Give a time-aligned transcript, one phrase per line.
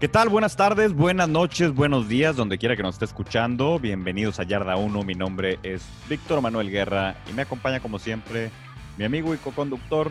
[0.00, 0.30] ¿Qué tal?
[0.30, 3.78] Buenas tardes, buenas noches, buenos días, donde quiera que nos esté escuchando.
[3.78, 5.02] Bienvenidos a Yarda 1.
[5.02, 8.50] Mi nombre es Víctor Manuel Guerra y me acompaña como siempre
[8.96, 10.10] mi amigo y co-conductor,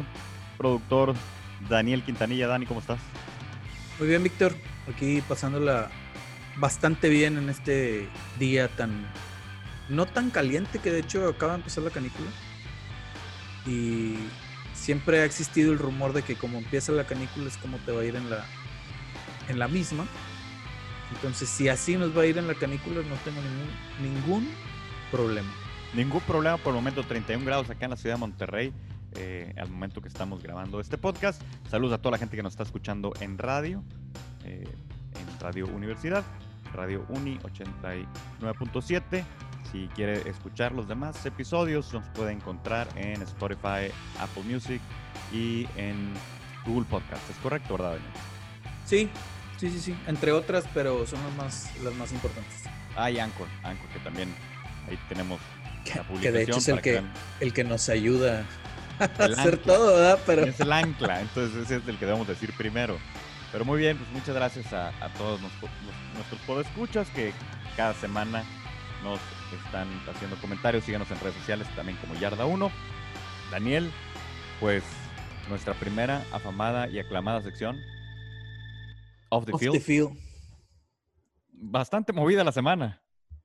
[0.59, 1.15] productor
[1.67, 2.45] Daniel Quintanilla.
[2.45, 2.99] Dani, ¿cómo estás?
[3.97, 4.53] Muy bien, Víctor.
[4.93, 5.89] Aquí pasándola
[6.57, 9.07] bastante bien en este día tan
[9.89, 12.29] no tan caliente que de hecho acaba de empezar la canícula.
[13.65, 14.17] Y
[14.75, 18.01] siempre ha existido el rumor de que como empieza la canícula es como te va
[18.01, 18.45] a ir en la
[19.49, 20.05] en la misma.
[21.11, 24.49] Entonces, si así nos va a ir en la canícula, no tengo ningún, ningún
[25.11, 25.49] problema.
[25.93, 28.73] Ningún problema por el momento, 31 grados acá en la ciudad de Monterrey,
[29.15, 31.41] eh, al momento que estamos grabando este podcast.
[31.67, 33.83] Saludos a toda la gente que nos está escuchando en radio,
[34.45, 34.63] eh,
[35.19, 36.23] en Radio Universidad,
[36.73, 39.23] Radio Uni 89.7.
[39.71, 44.81] Si quiere escuchar los demás episodios, nos puede encontrar en Spotify, Apple Music
[45.33, 46.13] y en
[46.65, 47.27] Google Podcast.
[47.29, 47.97] ¿Es correcto, verdad,
[48.85, 49.09] Sí,
[49.59, 49.95] Sí, sí, sí.
[50.07, 52.63] Entre otras, pero son las más, las más importantes.
[52.95, 54.33] Ah, y Anchor, Anchor, que también
[54.87, 55.39] ahí tenemos
[55.95, 56.21] la publicación.
[56.21, 57.01] Que de hecho es el que,
[57.39, 58.45] el que nos ayuda
[58.99, 60.19] a hacer todo, ¿verdad?
[60.25, 60.45] Pero...
[60.45, 62.97] Es el ancla, entonces ese es el que debemos decir primero.
[63.51, 65.71] Pero muy bien, pues muchas gracias a, a todos nuestros,
[66.13, 67.33] nuestros podescuchas que
[67.75, 68.43] cada semana
[69.03, 69.19] nos
[69.65, 70.83] están haciendo comentarios.
[70.83, 72.71] Síganos en redes sociales también como Yarda1.
[73.51, 73.91] Daniel,
[74.59, 74.83] pues
[75.49, 77.83] nuestra primera afamada y aclamada sección,
[79.29, 80.17] Off the, field.
[81.51, 83.03] Bastante movida la semana.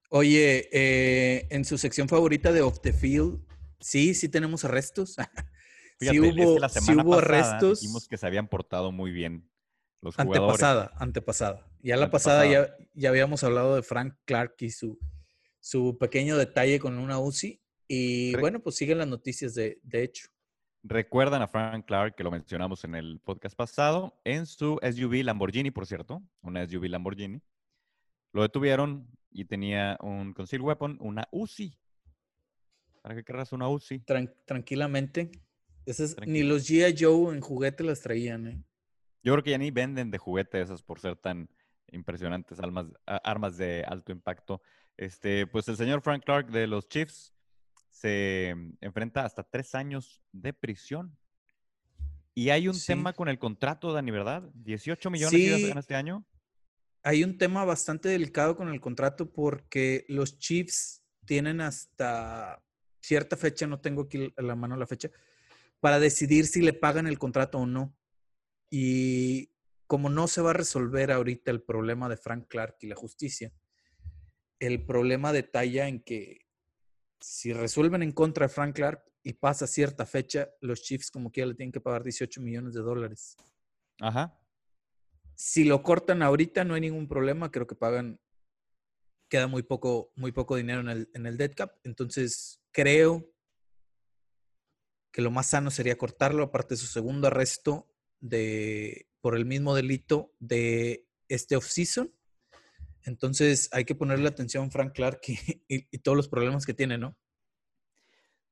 [0.09, 3.41] Oye, eh, en su sección favorita de Off the Field,
[3.81, 5.17] sí, sí tenemos arrestos.
[6.01, 7.81] sí hubo, la semana hubo arrestos.
[7.81, 9.51] Dijimos que se habían portado muy bien
[10.01, 10.43] los jugadores.
[10.43, 11.67] Antepasada, antepasada.
[11.83, 14.99] Ya la pasada ya, ya habíamos hablado de Frank Clark y su,
[15.61, 17.61] su pequeño detalle con una UCI.
[17.89, 20.29] Y bueno, pues siguen las noticias de, de hecho.
[20.87, 25.71] Recuerdan a Frank Clark, que lo mencionamos en el podcast pasado, en su SUV Lamborghini,
[25.71, 27.41] por cierto, una SUV Lamborghini.
[28.35, 31.79] Lo detuvieron y tenía un conceal weapon, una Uzi.
[33.01, 34.01] ¿Para qué querrás una Uzi?
[34.45, 35.33] tranquilamente.
[36.27, 36.95] ni los G.I.
[37.03, 38.63] Joe en juguete las traían, ¿eh?
[39.23, 41.49] Yo creo que ya ni venden de juguete esas por ser tan
[41.93, 44.61] impresionantes armas, armas de alto impacto.
[44.99, 47.34] Este, pues el señor Frank Clark de los Chiefs
[47.95, 51.17] se enfrenta hasta tres años de prisión.
[52.35, 54.51] Y hay un tema con el contrato, Dani, ¿verdad?
[54.55, 56.27] 18 millones en este año.
[57.05, 62.61] Hay un tema bastante delicado con el contrato porque los Chiefs tienen hasta
[63.01, 65.11] cierta fecha, no tengo aquí a la mano la fecha,
[65.79, 67.97] para decidir si le pagan el contrato o no.
[68.71, 69.53] Y
[69.87, 73.53] como no se va a resolver ahorita el problema de Frank Clark y la justicia,
[74.59, 76.44] el problema detalla en que
[77.21, 81.49] si resuelven en contra de Frank Clark y pasa cierta fecha, los Chiefs como quiera
[81.49, 83.37] le tienen que pagar 18 millones de dólares.
[84.01, 84.39] Ajá.
[85.35, 88.21] Si lo cortan ahorita no hay ningún problema, creo que pagan,
[89.29, 93.31] queda muy poco, muy poco dinero en el, en el dead cap, entonces creo
[95.11, 97.89] que lo más sano sería cortarlo, aparte de su segundo arresto
[98.21, 102.13] de, por el mismo delito de este off-season
[103.05, 105.21] entonces hay que ponerle atención a Frank Clark
[105.69, 107.17] y, todos los problemas que tiene, ¿no?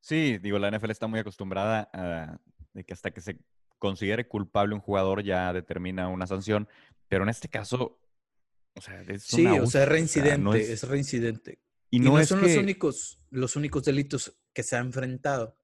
[0.01, 2.39] Sí, digo, la NFL está muy acostumbrada a
[2.75, 3.39] de que hasta que se
[3.79, 6.69] considere culpable un jugador ya determina una sanción,
[7.09, 8.01] pero en este caso,
[8.75, 10.83] o sea, es Sí, o sea, es reincidente, es...
[10.89, 11.61] reincidente.
[11.91, 15.59] Y no, son los, únicos, los únicos delitos que se ha enfrentado.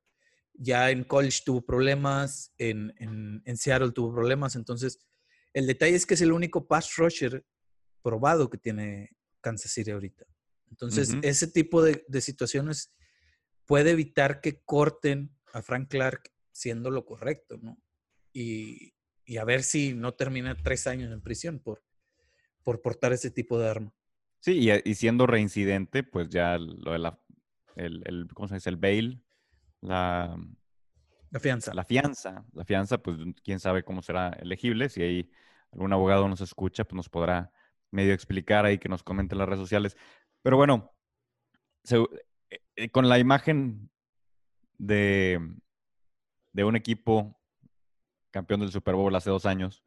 [0.53, 4.99] Ya en college tuvo problemas, en, en Seattle tuvo problemas, entonces
[5.55, 7.47] el detalle es que es el único pass rusher
[8.03, 10.25] probado que tiene Kansas City ahorita.
[10.70, 12.92] Entonces, ese tipo de, situaciones
[13.66, 17.78] puede evitar que corten a Frank Clark siendo lo correcto, ¿no?
[18.32, 18.94] Y,
[19.38, 21.82] a ver si no termina tres años en prisión por,
[22.62, 23.94] por portar ese tipo de arma.
[24.41, 27.20] Sí, y, siendo reincidente, pues ya lo de la,
[27.76, 28.70] el, ¿cómo se dice?
[28.70, 29.22] El bail,
[29.81, 30.37] la...
[31.31, 31.75] La fianza.
[31.75, 32.46] La fianza.
[32.55, 34.88] La fianza, pues quién sabe cómo será elegible.
[34.88, 35.31] Si hay
[35.72, 37.52] algún abogado nos escucha, pues nos podrá
[37.90, 39.96] medio explicar ahí, que nos comenten las redes sociales.
[40.43, 40.93] Pero bueno,
[41.90, 43.90] eh, eh, con la imagen
[44.79, 45.40] de,
[46.52, 47.40] de un equipo
[48.31, 49.85] campeón del Super Bowl hace dos años.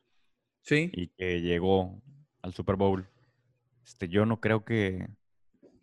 [0.63, 0.89] Sí.
[0.93, 2.01] Y que llegó
[2.41, 3.09] al Super Bowl.
[3.85, 5.07] Este, yo no creo que,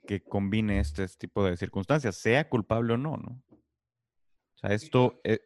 [0.06, 3.42] que combine este, tipo de circunstancias, sea culpable o no, ¿no?
[3.50, 5.20] O sea, esto...
[5.24, 5.40] Eh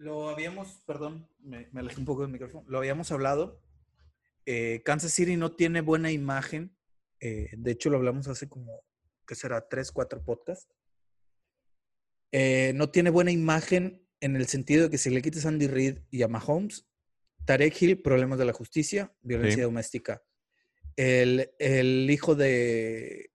[0.00, 3.60] lo habíamos, perdón, me, me alejé un poco del micrófono, lo habíamos hablado
[4.50, 6.76] eh, Kansas City no tiene buena imagen.
[7.20, 8.82] Eh, de hecho, lo hablamos hace como,
[9.26, 9.68] ¿qué será?
[9.68, 10.68] Tres, cuatro podcasts.
[12.32, 15.66] Eh, no tiene buena imagen en el sentido de que si le quitas a Andy
[15.66, 16.86] Reid y a Mahomes,
[17.44, 20.22] Tarek Hill, problemas de la justicia, violencia doméstica
[20.96, 23.30] el, el hijo de,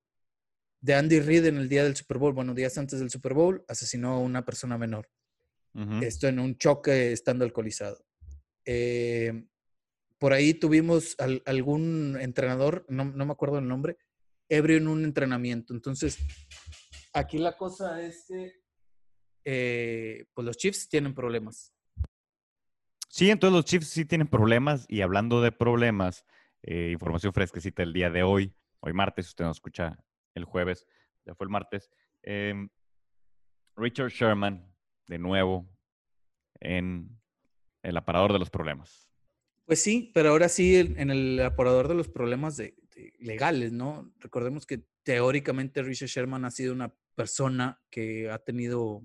[0.82, 3.66] de Andy Reid en el día del Super Bowl, bueno, días antes del Super Bowl,
[3.68, 5.10] asesinó a una persona menor.
[6.02, 8.06] Esto en un choque estando alcoholizado.
[8.64, 9.46] Eh,
[10.18, 11.16] por ahí tuvimos
[11.46, 13.98] algún entrenador, no, me acuerdo el nombre,
[14.50, 15.74] ebrio en un entrenamiento.
[15.74, 16.18] Entonces,
[17.14, 18.54] aquí la cosa es que
[19.44, 21.74] eh, pues los Chiefs tienen problemas.
[23.10, 26.26] Sí, entonces los Chiefs sí tienen problemas y hablando de problemas,
[26.64, 29.98] eh, información fresquecita el día de hoy, hoy martes, usted nos escucha
[30.34, 30.86] el jueves,
[31.26, 31.90] ya fue el martes.
[32.24, 32.70] Em,
[33.76, 34.74] Richard Sherman,
[35.08, 35.70] de nuevo,
[36.60, 37.20] en
[37.84, 39.05] el aparador de los problemas.
[39.66, 42.76] Pues sí, pero ahora sí en el aparador de los problemas de,
[43.20, 44.14] legales, ¿no?
[44.20, 49.04] Recordemos que teóricamente Richard Sherman ha sido una persona que ha tenido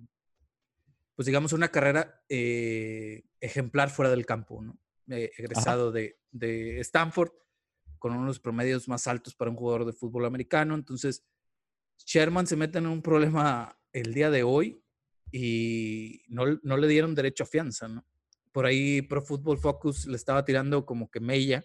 [1.21, 4.79] pues digamos, una carrera eh, ejemplar fuera del campo, ¿no?
[5.11, 6.17] Eh, egresado de,
[6.81, 7.33] Stanford,
[7.99, 10.75] con unos promedios más altos para un jugador de fútbol americano.
[10.75, 11.27] Entonces,
[12.07, 14.83] Sherman se mete en un problema el día de hoy
[15.31, 18.07] y no, le dieron derecho a fianza, ¿no?
[18.53, 21.65] Por ahí Pro Football Focus le estaba tirando como que mella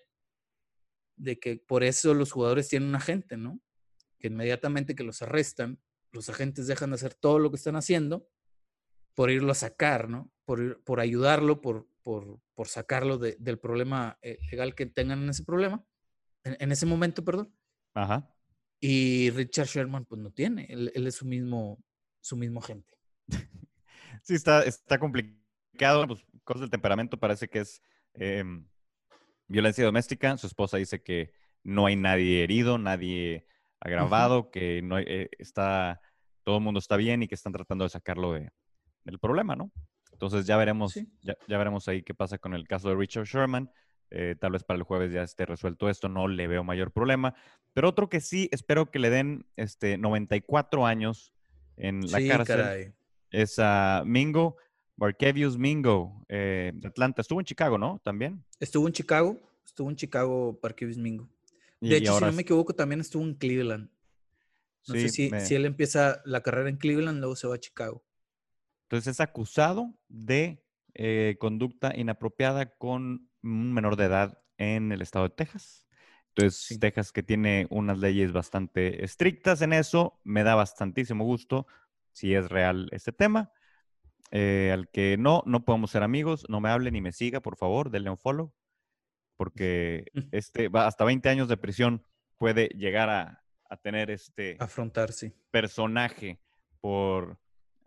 [1.15, 3.59] de que por eso los jugadores tienen un agente, ¿no?
[4.19, 5.79] Que inmediatamente que los arrestan,
[6.11, 8.27] los agentes dejan de hacer todo lo que están haciendo
[9.13, 10.31] por irlo a sacar, ¿no?
[10.45, 15.43] Por, por ayudarlo, por, por, por sacarlo del problema eh, legal que tengan en ese
[15.43, 15.83] problema,
[16.43, 17.51] en, ese momento, perdón.
[17.95, 18.31] Ajá.
[18.79, 21.83] Y Richard Sherman, pues no tiene, él, es su mismo,
[22.21, 22.93] su mismo agente.
[24.23, 25.44] Sí, está, está complicado.
[26.07, 27.81] Pues, cosas del temperamento parece que es
[28.13, 28.65] em,
[29.47, 30.37] violencia doméstica.
[30.37, 31.31] Su esposa dice que
[31.63, 33.47] no hay nadie herido, nadie
[33.79, 36.01] agravado, que no eh, está,
[36.43, 38.51] todo el mundo está bien y que están tratando de sacarlo de,
[39.05, 39.71] el problema, ¿no?
[40.11, 43.69] Entonces ya veremos, ya, veremos ahí qué pasa con el caso de Richard Sherman.
[44.11, 47.35] Eh, tal vez para el jueves ya esté resuelto esto, no le veo mayor problema.
[47.73, 51.33] Pero otro que sí espero que le den este 94 años
[51.75, 52.93] en la cárcel
[53.29, 54.57] es a Mingo,
[54.97, 57.21] Barkevius Mingo, eh, de Atlanta.
[57.21, 57.99] Estuvo en Chicago, ¿no?
[58.03, 58.43] También.
[58.59, 61.29] Estuvo en Chicago, estuvo en Chicago Barkevius Mingo.
[61.81, 63.89] De hecho, si no me equivoco, también estuvo en Cleveland.
[64.87, 68.03] No sé si, si él empieza la carrera en Cleveland, luego se va a Chicago.
[68.83, 70.63] Entonces es acusado de
[70.93, 75.85] eh, conducta inapropiada con un menor de edad en el estado de Texas.
[76.29, 81.65] Entonces, Texas que tiene unas leyes bastante estrictas en eso, me da bastantísimo gusto
[82.11, 83.51] si es real este tema.
[84.31, 87.57] Eh, al que no, no podemos ser amigos, no me hable ni me siga, por
[87.57, 88.53] favor, denle un follow,
[89.37, 92.03] porque este va hasta 20 años de prisión
[92.37, 95.31] puede llegar a, a tener este afrontar, sí.
[95.51, 96.39] personaje
[96.81, 97.39] por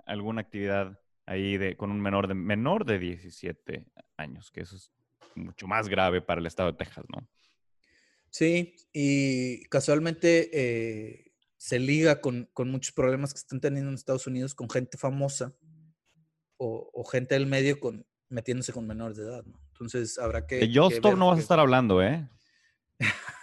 [0.07, 3.85] alguna actividad ahí de, con un menor de, menor de 17
[4.17, 4.91] años, que eso es
[5.35, 7.29] mucho más grave para el estado de Texas, ¿no?
[8.31, 14.55] Sí, y casualmente eh, se liga con, muchos problemas que están teniendo en Estados Unidos
[14.55, 15.55] con gente famosa
[16.59, 19.61] o, gente del medio con, metiéndose con menores de edad, ¿no?
[19.73, 20.57] Entonces habrá que...
[20.57, 22.29] De Jostop no vas a estar hablando, ¿eh?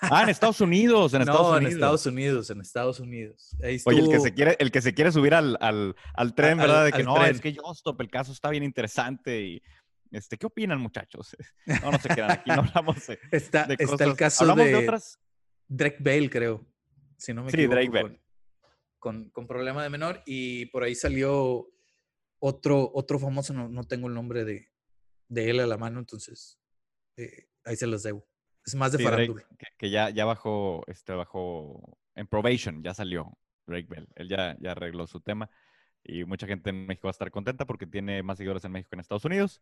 [0.01, 1.65] Ah, en Estados Unidos, en Estados no, Unidos.
[1.65, 3.55] en Estados Unidos, en Estados Unidos.
[3.85, 6.85] Oye, el que se quiere, el que se quiere subir al, al, al tren, ¿verdad?
[6.85, 9.61] De que no, es que yo stop, el caso está bien interesante y
[10.11, 11.35] este, ¿qué opinan, muchachos?
[11.83, 15.19] No, no se quedan aquí, no hablamos de, está, Está el caso ¿Hablamos de, otras?
[15.67, 16.65] Drake Bale, creo.
[17.17, 18.19] Si no me sí, Drake Bale.
[18.99, 21.67] Con, con, problema de menor y por ahí salió
[22.47, 24.69] otro, otro famoso, no, no tengo el nombre de,
[25.29, 26.59] de él a la mano, entonces
[27.17, 28.27] eh, ahí se los debo.
[28.63, 29.43] Es más de farándula.
[29.79, 33.35] que, ya, ya bajó, este, bajó en probation, ya salió
[33.65, 34.07] Drake Bell.
[34.15, 35.49] Él ya, ya arregló su tema.
[36.03, 38.89] Y mucha gente en México va a estar contenta porque tiene más seguidores en México
[38.91, 39.61] que en Estados Unidos.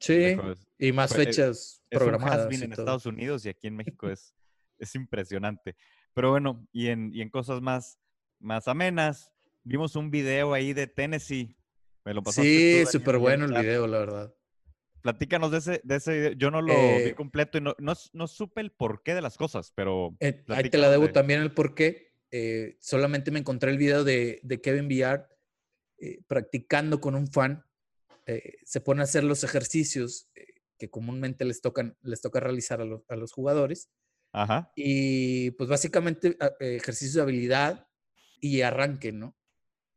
[0.00, 0.36] Sí,
[0.78, 2.50] y más fechas programadas.
[2.50, 4.34] Es en Estados Unidos y aquí en México es,
[4.78, 5.76] es impresionante.
[6.14, 7.98] Pero bueno, y en, y en cosas más,
[8.38, 9.32] más amenas,
[9.64, 11.56] vimos un video ahí de Tennessee.
[12.04, 14.34] Me lo pasaste sí, súper bueno el video, la verdad.
[15.02, 18.60] Platícanos de ese, de ese yo no lo vi eh, completo y no, no, supe
[18.60, 20.16] el porqué de las cosas, pero...
[20.20, 22.12] Eh, ahí te la debo también el porqué.
[22.30, 25.28] Eh, solamente me encontré el video de, de Kevin Villar
[26.26, 27.64] practicando con un fan.
[28.64, 30.28] se pone a hacer los ejercicios
[30.78, 33.90] que comúnmente les, tocan, les toca realizar a, a los jugadores.
[34.32, 34.72] Ajá.
[34.74, 37.86] Y pues básicamente ejercicios de habilidad
[38.40, 39.36] y arranque, ¿no?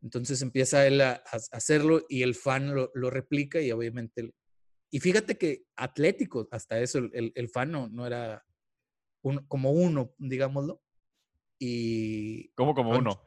[0.06, 1.22] Entonces empieza él a,
[1.52, 4.32] hacerlo y el fan lo, lo replica y obviamente
[4.96, 8.46] y fíjate que Atlético, hasta eso, el, el fan no, era
[9.50, 10.82] como uno, digámoslo.
[11.60, 12.48] Y.
[12.52, 13.22] ¿Cómo como uno?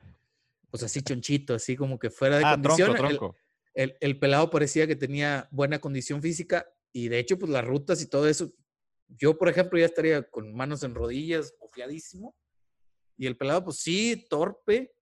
[0.70, 2.94] Pues así chonchito, así como que fuera de ah, condición.
[2.94, 3.36] Tronco, tronco.
[3.74, 8.06] El, pelado parecía que tenía buena condición física y de hecho, pues las rutas y
[8.08, 8.50] todo eso,
[9.06, 12.34] Yo, por ejemplo, ya estaría con manos en rodillas, ofiadísimo.
[13.18, 14.94] Y el pelado, pues sí, torpe,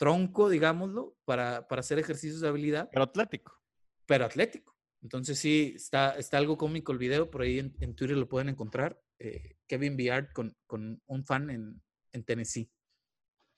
[0.00, 2.88] tronco, digámoslo, para, para hacer ejercicios de habilidad.
[2.90, 3.60] Pero atlético.
[4.06, 4.74] Pero atlético.
[5.02, 8.98] Entonces sí, está, está algo cómico el video, por ahí en, Twitter lo pueden encontrar.
[9.18, 12.70] Eh, Kevin Biard con, con, un fan en, en Tennessee.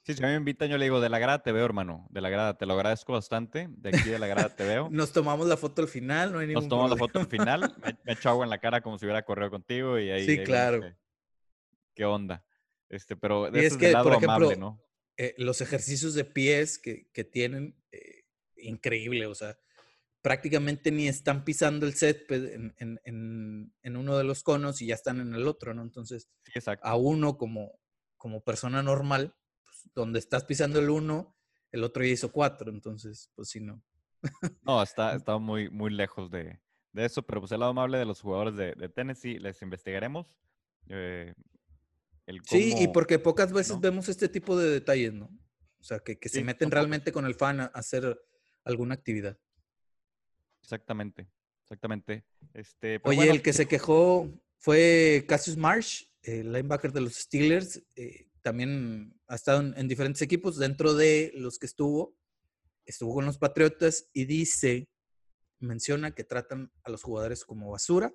[0.02, 2.08] Sí, si a mí me invitan, yo le digo, de la grada te veo, hermano.
[2.10, 3.68] De la grada, te lo agradezco bastante.
[3.70, 4.88] De aquí de la grada te veo.
[4.90, 7.60] Nos tomamos la foto al final, no hay ningún Nos tomamos la foto al final.
[8.04, 10.26] Me, echo agua en la cara como si hubiera corrido contigo y ahí.
[10.26, 10.82] Sí, claro.
[11.94, 12.44] Qué, onda.
[12.88, 14.82] Este, pero de es que, lado por ejemplo, amable, ¿no?
[15.16, 18.24] Eh, los ejercicios de pies que, que tienen, eh,
[18.56, 19.58] increíble, o sea,
[20.22, 24.94] prácticamente ni están pisando el set en, en, en, uno de los conos y ya
[24.94, 25.82] están en el otro, ¿no?
[25.82, 26.30] Entonces,
[26.80, 27.78] a uno como,
[28.16, 31.36] como persona normal, pues, donde estás pisando el uno,
[31.72, 33.82] el otro ya hizo cuatro, entonces, pues sí, no.
[34.62, 36.60] no, está, está muy, muy lejos de,
[36.92, 40.26] de, eso, pero pues el lado amable de los jugadores de, de Tennessee, les investigaremos.
[40.88, 41.34] Eh,
[42.44, 45.26] sí, y porque pocas veces vemos este tipo de detalles, ¿no?
[45.80, 48.20] O sea, que, que se meten realmente con el fan a hacer
[48.64, 49.38] alguna actividad.
[50.62, 51.28] Exactamente,
[51.64, 52.24] exactamente.
[52.54, 57.82] Este, Oye, el que se quejó fue Cassius Marsh, el linebacker de los Steelers.
[57.96, 60.56] Eh, también ha estado en, diferentes equipos.
[60.56, 62.16] Dentro de los que estuvo,
[62.84, 64.88] estuvo con los Patriotas y dice,
[65.58, 68.14] menciona que tratan a los jugadores como basura.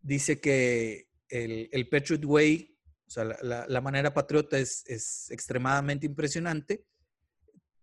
[0.00, 2.78] Dice que el, el Patriot Way,
[3.10, 6.86] o sea, la, manera patriota es, es extremadamente impresionante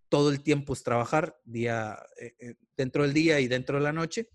[0.09, 3.93] todo el tiempo es trabajar día, eh, eh, dentro del día y dentro de la
[3.93, 4.29] noche.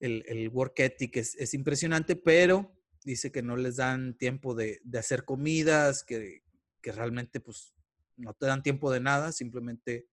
[0.00, 2.72] El, work ethic es, impresionante, pero
[3.04, 6.42] dice que no les dan tiempo de, hacer comidas, que,
[6.82, 7.74] realmente pues
[8.16, 10.08] no te dan tiempo de nada, simplemente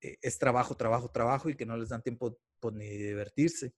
[0.00, 3.74] eh, es trabajo, trabajo, trabajo y que no les dan tiempo pues, ni de divertirse.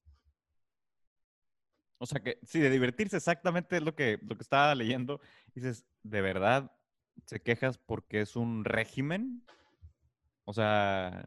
[1.99, 5.21] O sea que sí, de divertirse exactamente es lo que, lo que estaba leyendo.
[5.55, 6.73] Dices, ¿de verdad
[7.27, 9.45] se quejas porque es un régimen?
[10.45, 11.27] O sea...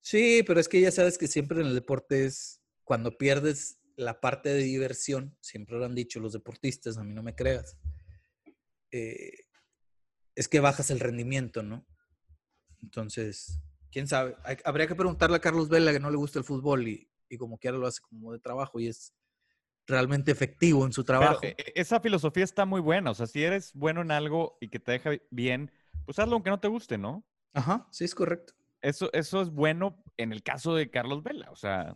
[0.00, 4.20] Sí, pero es que ya sabes que siempre en el deporte es cuando pierdes la
[4.20, 7.76] parte de diversión, siempre lo han dicho los deportistas, a mí no me creas,
[8.90, 9.46] eh,
[10.34, 11.86] es que bajas el rendimiento, ¿no?
[12.82, 13.60] Entonces,
[13.92, 17.08] quién sabe, habría que preguntarle a Carlos Vela que no le gusta el fútbol y,
[17.28, 19.14] y como quiera lo hace como de trabajo y es
[19.86, 21.40] realmente efectivo en su trabajo.
[21.42, 24.68] E, e, esa filosofía está muy buena, o sea, si eres bueno en algo y
[24.68, 25.70] que te deja bien,
[26.04, 27.24] pues hazlo aunque no te guste, ¿no?
[27.52, 28.54] Ajá, sí, es correcto.
[28.80, 31.50] Eso, eso es bueno en el caso de Carlos Vela.
[31.50, 31.94] O sea,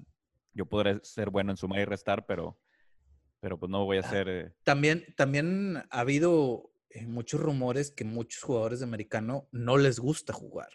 [0.52, 2.60] yo podré ser bueno en sumar y restar, pero,
[3.40, 4.28] pero pues no voy a ah, ser.
[4.28, 9.98] Eh también, también ha habido eh, muchos rumores que muchos jugadores de americano no les
[9.98, 10.70] gusta jugar.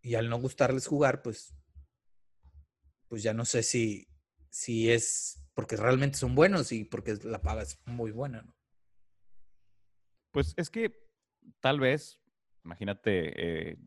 [0.00, 1.54] Y al no gustarles jugar, pues,
[3.08, 4.08] pues ya no sé si,
[4.50, 8.54] si es porque realmente son buenos y porque la paga es muy buena, ¿no?
[10.30, 10.98] Pues es que
[11.60, 12.20] tal vez,
[12.64, 13.78] imagínate, eh,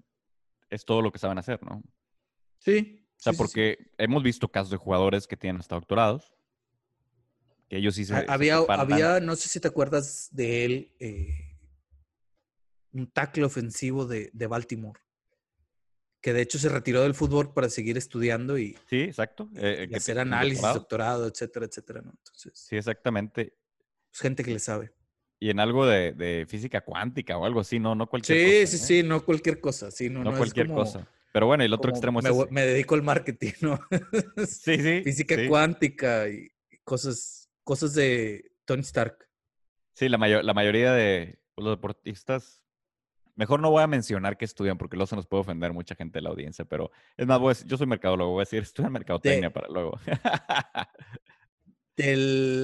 [0.70, 1.84] es todo lo que saben hacer, ¿no?
[2.60, 3.08] Sí.
[3.18, 6.34] O sea, porque hemos visto casos de jugadores que tienen hasta doctorados,
[7.68, 8.26] que ellos sí se...
[8.28, 11.58] Había, había no sé si te acuerdas de él, eh,
[12.92, 15.00] un tackle ofensivo de, Baltimore,
[16.26, 19.48] que de hecho se retiró del fútbol para seguir estudiando y, sí, exacto.
[19.58, 21.28] Eh, hacer análisis, doctorado.
[21.28, 22.14] etcétera, etcétera, ¿no?
[22.18, 23.54] Entonces, sí, exactamente.
[24.12, 24.92] Es gente que le sabe.
[25.40, 28.50] Y en algo de, física cuántica o algo así, no, no cualquier cosa.
[28.50, 28.88] Sí, sí, ¿eh?
[28.88, 29.92] sí, no cualquier cosa.
[29.92, 31.08] Sí, no, no, cualquier cosa.
[31.32, 32.36] Pero bueno, el otro extremo me, es.
[32.50, 33.80] Me dedico al marketing, ¿no?
[34.48, 35.02] sí, sí.
[35.04, 36.50] Física cuántica y
[36.84, 39.30] cosas, cosas de Tony Stark.
[39.94, 42.65] Sí, la, mayor, la mayoría de los deportistas.
[43.36, 46.20] Mejor no voy a mencionar que estudian porque luego se nos puede ofender mucha gente
[46.20, 49.68] de la audiencia, pero es más, yo soy mercadólogo, voy a decir, estudian mercadotecnia para
[49.68, 50.00] luego.
[51.98, 52.16] de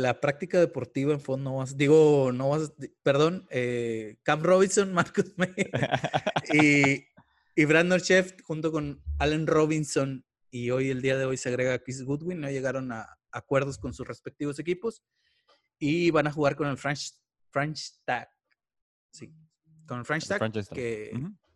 [0.02, 2.74] la práctica deportiva en fondo, no vas, digo, no vas,
[3.04, 5.54] perdón, eh, Cam Robinson, Marcus May
[6.54, 7.06] y,
[7.56, 11.80] y Brandon Chef junto con Allen Robinson y hoy, el día de hoy, se agrega
[11.80, 15.02] Chris Goodwin, no llegaron a acuerdos con sus respectivos equipos
[15.80, 17.14] y van a jugar con el French,
[17.50, 18.30] French Tag.
[19.12, 19.34] Sí,
[19.92, 21.12] con el French Tag, que,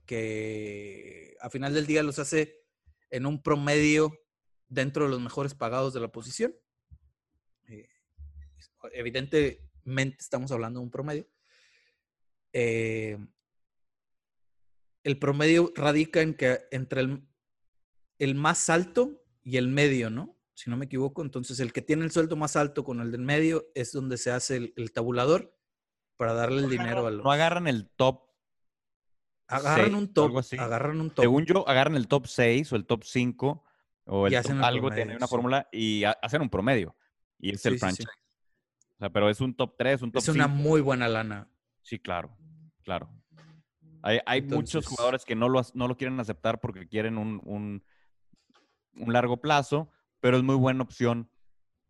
[0.05, 2.65] que a final del día los hace
[3.09, 4.11] en un promedio
[4.67, 6.53] dentro de los mejores pagados de la posición
[8.93, 11.27] evidentemente estamos hablando de un promedio.
[12.53, 13.17] Eh,
[15.03, 17.27] el promedio radica en que entre el,
[18.17, 20.37] el, más alto y el medio, ¿no?
[20.53, 23.21] Si no me equivoco, entonces el que tiene el sueldo más alto con el del
[23.21, 25.53] medio es donde se hace el, tabulador
[26.17, 27.23] para darle el dinero a los...
[27.23, 28.24] No agarran el top.
[29.47, 30.43] Agarran un top.
[30.57, 31.23] Agarran un top.
[31.23, 33.63] Según yo, agarran el top 6 o el top 5
[34.05, 36.95] o el top algo, tiene una fórmula y hacen un promedio.
[37.39, 38.09] Y es el franchise.
[38.95, 41.49] O sea, pero es un top 3, un top Es una muy buena lana.
[41.81, 42.35] Sí, claro,
[42.83, 43.09] claro.
[44.01, 47.83] Hay, muchos jugadores que no lo, no lo quieren aceptar porque quieren un, un,
[48.97, 51.29] un largo plazo, pero es muy buena opción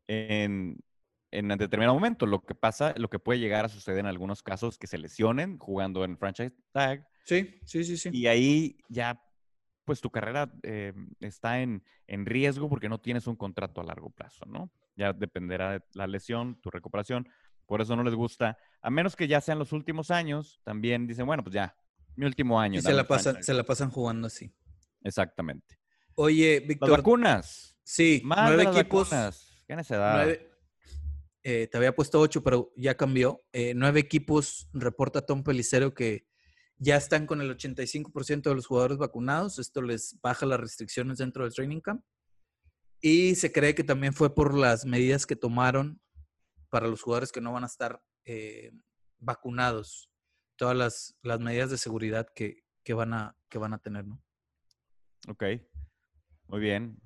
[0.08, 0.80] en,
[1.32, 2.26] en determinado momento.
[2.26, 5.58] Lo que pasa, lo que puede llegar a suceder en algunos casos que se lesionen
[5.60, 7.06] jugando en franchise tag.
[7.25, 8.10] Sí, sí, sí, sí.
[8.13, 9.22] Y ahí ya,
[9.84, 14.12] pues tu carrera eh, está en, en, riesgo porque no tienes un contrato a largo
[14.12, 14.72] plazo, ¿no?
[14.96, 17.27] Ya dependerá de la lesión, tu recuperación.
[17.65, 21.25] Por eso no les gusta, a menos que ya sean los últimos años, también dicen,
[21.25, 21.75] bueno, pues ya,
[22.15, 22.79] mi último año.
[22.82, 24.53] se la, pasan, se la pasan jugando así.
[25.03, 25.79] Exactamente.
[26.13, 26.89] Oye, Víctor.
[26.89, 27.77] Las vacunas.
[27.84, 29.10] Sí, Más nueve equipos.
[29.67, 30.27] ¿Qué necesidad?
[31.48, 33.44] Eh, te había puesto ocho, pero ya cambió.
[33.53, 36.27] Eh, nueve equipos, reporta Tom Pelicero que
[36.77, 39.60] ya están con el 85% de los jugadores vacunados.
[39.60, 42.03] Esto les baja las restricciones dentro del training camp.
[43.01, 46.01] Y se cree que también fue por las medidas que tomaron
[46.70, 48.72] para los jugadores que no van a estar eh,
[49.20, 50.10] vacunados.
[50.58, 54.22] Todas las, las, medidas de seguridad que, que, van a, que van a tener, ¿no?
[55.27, 55.44] Ok.
[56.48, 57.00] Muy bien.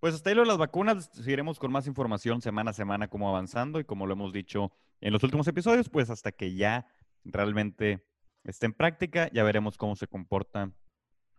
[0.00, 3.28] Pues hasta ahí lo de las vacunas, seguiremos con más información semana a semana cómo
[3.28, 6.86] avanzando y como lo hemos dicho en los últimos episodios, pues hasta que ya
[7.24, 8.04] realmente
[8.44, 10.74] esté en práctica, ya veremos cómo se comportan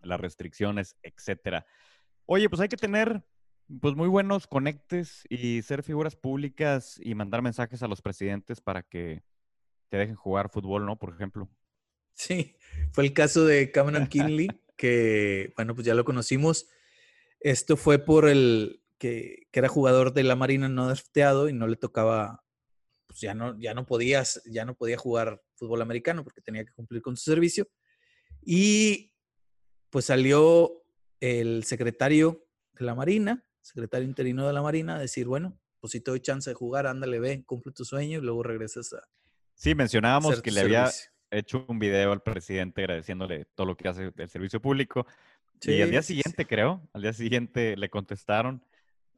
[0.02, 1.66] las restricciones, etcétera.
[2.26, 3.24] Oye, pues hay que tener
[3.82, 8.84] pues muy buenos conectes y ser figuras públicas y mandar mensajes a los presidentes para
[8.84, 9.24] que
[9.90, 10.98] te dejen jugar fútbol, ¿no?
[10.98, 11.50] Por ejemplo.
[12.14, 12.58] Sí,
[12.92, 16.68] fue el caso de Cameron Kinley, que bueno, pues ya lo conocimos
[17.44, 21.76] esto fue por el que, era jugador de la Marina no drafteado y no le
[21.76, 22.43] tocaba,
[23.14, 26.74] pues ya no, ya no podías, ya no podía jugar fútbol americano porque tenía que
[26.74, 27.68] cumplir con su servicio.
[28.42, 29.14] Y
[29.92, 30.84] pues salió
[31.20, 36.02] el secretario de la Marina, secretario interino de la Marina, a decir, bueno, pues si
[36.02, 39.04] te doy chance de jugar, ándale, ve, cumple tu sueño y luego regresas a...
[39.54, 40.90] Sí, mencionábamos que le había
[41.30, 45.06] hecho un video al presidente agradeciéndole todo lo que hace del servicio público
[45.62, 48.66] y al día siguiente, creo, al día siguiente le contestaron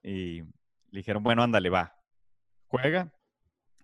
[0.03, 0.51] y le
[0.91, 1.97] dijeron, bueno, ándale, va,
[2.67, 3.14] juega,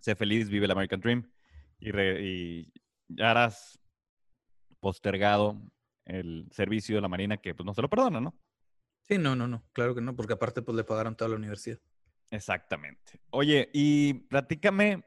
[0.02, 1.32] sé feliz, vive el American Dream
[1.80, 2.72] y,
[3.08, 3.80] ya harás
[4.80, 5.62] postergado
[6.06, 8.38] el servicio de la Marina que pues no se lo perdona, ¿no?
[9.04, 11.80] Sí, no, no, no, claro que no, porque aparte pues le pagaron toda la universidad.
[12.30, 13.20] Exactamente.
[13.30, 15.04] Oye, y platícame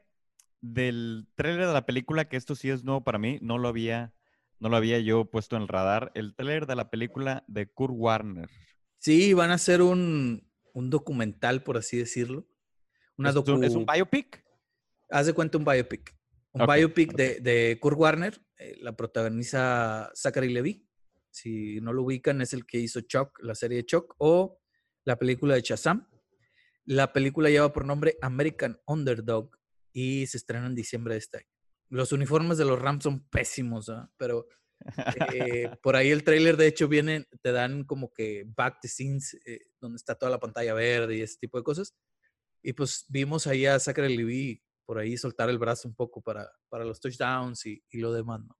[0.61, 4.13] del trailer de la película, que esto sí es nuevo para mí, no lo había
[4.59, 6.11] no lo había yo puesto en el radar.
[6.15, 8.49] El trailer de la película de Kurt Warner.
[8.97, 12.47] Sí, van a hacer un, documental, por así decirlo.
[13.17, 14.44] Una ¿Es, un, biopic?
[15.09, 16.15] Haz de cuenta un biopic.
[16.53, 18.39] Un biopic de, de, Kurt Warner.
[18.57, 20.87] Eh, la protagoniza Zachary Levy.
[21.29, 24.59] Si no lo ubican, es el que hizo Chuck, la serie de Chuck, o
[25.03, 26.07] la película de Shazam.
[26.85, 29.57] La película lleva por nombre American Underdog
[29.91, 31.47] y se estrena en diciembre de este año.
[31.89, 34.09] Los uniformes de los Rams son pésimos, ¿ah?
[34.17, 34.47] pero
[35.33, 39.37] eh, por ahí el trailer de hecho viene, te dan como que back the scenes,
[39.45, 41.95] eh, donde está toda la pantalla verde y ese tipo de cosas.
[42.61, 46.49] Y pues vimos ahí a Zachary Levy por ahí soltar el brazo un poco para,
[46.69, 48.55] para los touchdowns y, y lo demás, ¿no?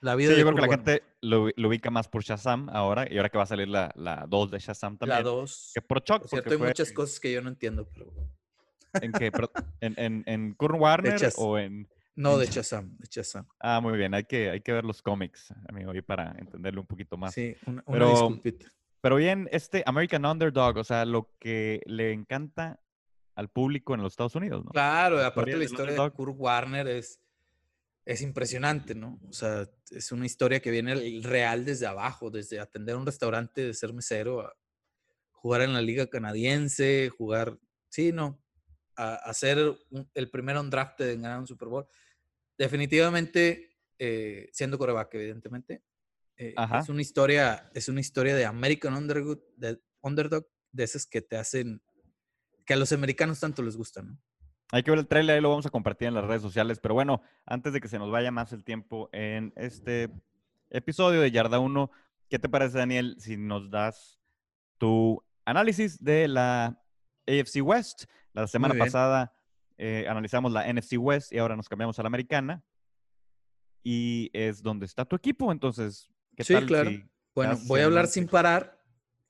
[0.00, 3.18] La vida sí, yo creo que la gente lo, ubica más por Shazam ahora, y
[3.18, 5.18] ahora que va a salir la 2 de Shazam también.
[5.18, 5.72] La 2.
[5.74, 6.26] Que por Chuck.
[6.26, 8.10] cierto, hay muchas cosas que yo no entiendo, pero...
[8.94, 9.30] ¿En qué?
[9.80, 11.86] ¿En, en, en Kurt Warner o en...?
[12.16, 13.46] No, de Shazam, de Shazam.
[13.60, 14.14] Ah, muy bien.
[14.14, 17.32] Hay que, hay que ver los cómics, amigo, y para entenderlo un poquito más.
[17.32, 18.40] Sí, una, pero,
[19.00, 22.80] Pero bien, este American Underdog, o sea, lo que le encanta
[23.34, 24.70] al público en los Estados Unidos, ¿no?
[24.70, 27.20] Claro, aparte la historia de Kurt Warner es,
[28.04, 29.20] es impresionante, ¿no?
[29.28, 33.74] O sea, es una historia que viene real desde abajo, desde atender un restaurante, de
[33.74, 34.54] ser mesero, a
[35.32, 38.42] jugar en la liga canadiense, jugar, sí, no,
[38.96, 39.58] a, hacer
[40.14, 41.86] el primer on draft de ganar un Super Bowl
[42.60, 45.82] definitivamente, eh, siendo coreback, evidentemente,
[46.36, 51.22] eh, es una historia, es una historia de American Underdog, de, underdog, de esas que
[51.22, 51.82] te hacen,
[52.64, 54.18] que a los americanos tanto les gustan, ¿no?
[54.72, 56.78] Hay que ver el trailer, ahí lo vamos a compartir en las redes sociales.
[56.80, 60.10] Pero bueno, antes de que se nos vaya más el tiempo en este
[60.70, 61.90] episodio de Yarda 1,
[62.28, 64.20] ¿qué te parece, Daniel, si nos das
[64.78, 66.80] tu análisis de la
[67.26, 68.04] AFC West?
[68.32, 69.34] La semana pasada
[69.76, 72.62] eh, analizamos la NFC West y ahora nos cambiamos a la americana.
[73.82, 76.90] Y es donde está tu equipo, entonces, ¿qué sí, claro.
[77.34, 78.79] bueno, voy a hablar sin parar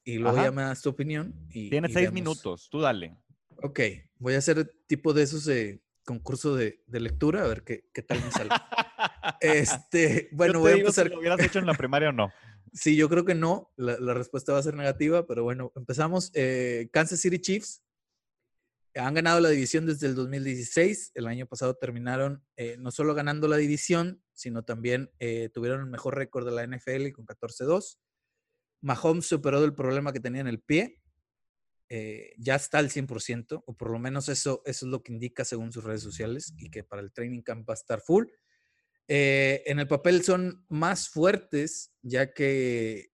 [0.04, 1.34] y luego ya me das tu opinión.
[1.50, 3.16] Y, Tienes seis minutos, tú dale.
[3.62, 3.80] Ok,
[4.18, 8.22] voy a hacer tipo de esos de concurso de, lectura, a ver qué, qué tal
[8.24, 8.50] me sale.
[9.40, 11.06] este, bueno, voy a empezar.
[11.06, 12.32] Si ¿Lo hubieras hecho en la primaria o no?
[12.72, 13.72] Sí, yo creo que no.
[13.76, 16.30] La, respuesta va a ser negativa, pero bueno, empezamos.
[16.34, 17.82] Eh, Kansas City Chiefs
[18.94, 21.12] han ganado la división desde el 2016.
[21.14, 25.86] El año pasado terminaron eh, no solo ganando la división, sino también eh, tuvieron el
[25.86, 27.98] mejor récord de la NFL con 14-2.
[28.80, 30.98] Mahomes superó el problema que tenía en el pie.
[31.88, 35.44] Eh, ya está al 100%, o por lo menos eso, eso es lo que indica
[35.44, 38.26] según sus redes sociales, y que para el training camp va a estar full.
[39.08, 43.10] en el papel son más fuertes, ya que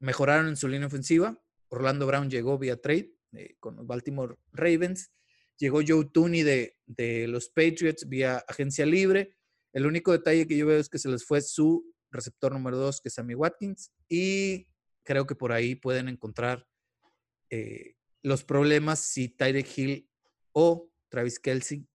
[0.00, 1.40] mejoraron en su línea ofensiva.
[1.68, 5.12] Orlando Brown llegó vía trade eh, con los Baltimore Ravens.
[5.58, 9.36] Llegó Joe Tooney de, de, los Patriots vía agencia libre.
[9.72, 13.00] El único detalle que yo veo es que se les fue su receptor número dos,
[13.00, 13.92] que es Sammy Watkins.
[14.08, 14.68] Y
[15.04, 16.66] creo que por ahí pueden encontrar
[17.50, 20.10] eh, los problemas si Tyreek Hill
[20.52, 21.86] o Travis Kelsey,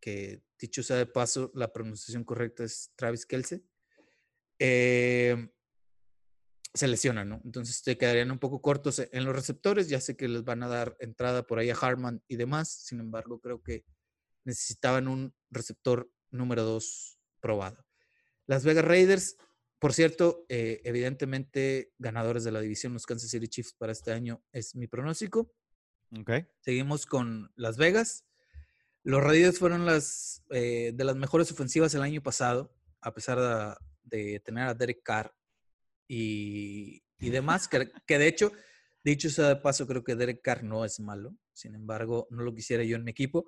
[0.00, 3.64] que dicho sea de paso, la pronunciación correcta es Travis Kelsey,
[4.58, 5.50] eh,
[6.72, 7.40] se lesionan, ¿no?
[7.44, 9.88] Entonces te quedarían un poco cortos en los receptores.
[9.88, 12.70] Ya sé que les van a dar entrada por ahí a Harman y demás.
[12.70, 13.84] Sin embargo, creo que
[14.44, 17.84] necesitaban un receptor número dos probado.
[18.50, 19.36] Las Vegas Raiders,
[19.78, 24.42] por cierto, eh, evidentemente ganadores de la división, los Kansas City Chiefs para este año
[24.50, 25.54] es mi pronóstico.
[26.22, 26.48] Okay.
[26.58, 28.26] Seguimos con Las Vegas.
[29.04, 34.32] Los Raiders fueron las eh, de las mejores ofensivas el año pasado, a pesar de,
[34.32, 35.32] de tener a Derek Carr
[36.08, 38.50] y, demás, que, de hecho,
[39.04, 42.52] dicho sea de paso, creo que Derek Carr no es malo, sin embargo, no lo
[42.52, 43.46] quisiera yo en mi equipo.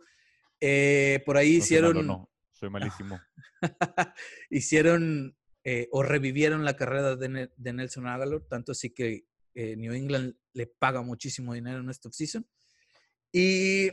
[0.61, 2.07] Eh, por ahí hicieron...
[2.07, 2.32] no,
[2.63, 3.21] soy malísimo.
[4.51, 10.35] hicieron eh, o revivieron la carrera de, Nelson Aguilar, tanto así que eh, New England
[10.53, 12.47] le paga muchísimo dinero en esta offseason.
[13.33, 13.91] Y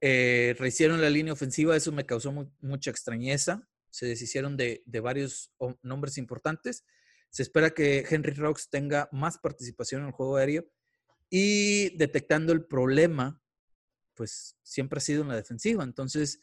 [0.00, 3.68] rehicieron la línea ofensiva, eso me causó mucha extrañeza.
[3.90, 5.52] Se deshicieron de, de varios
[5.82, 6.84] nombres importantes
[7.30, 10.66] se espera que Henry Rocks tenga más participación en el juego aéreo
[11.30, 13.42] y detectando el problema,
[14.14, 15.84] pues siempre ha sido en la defensiva.
[15.84, 16.40] Entonces,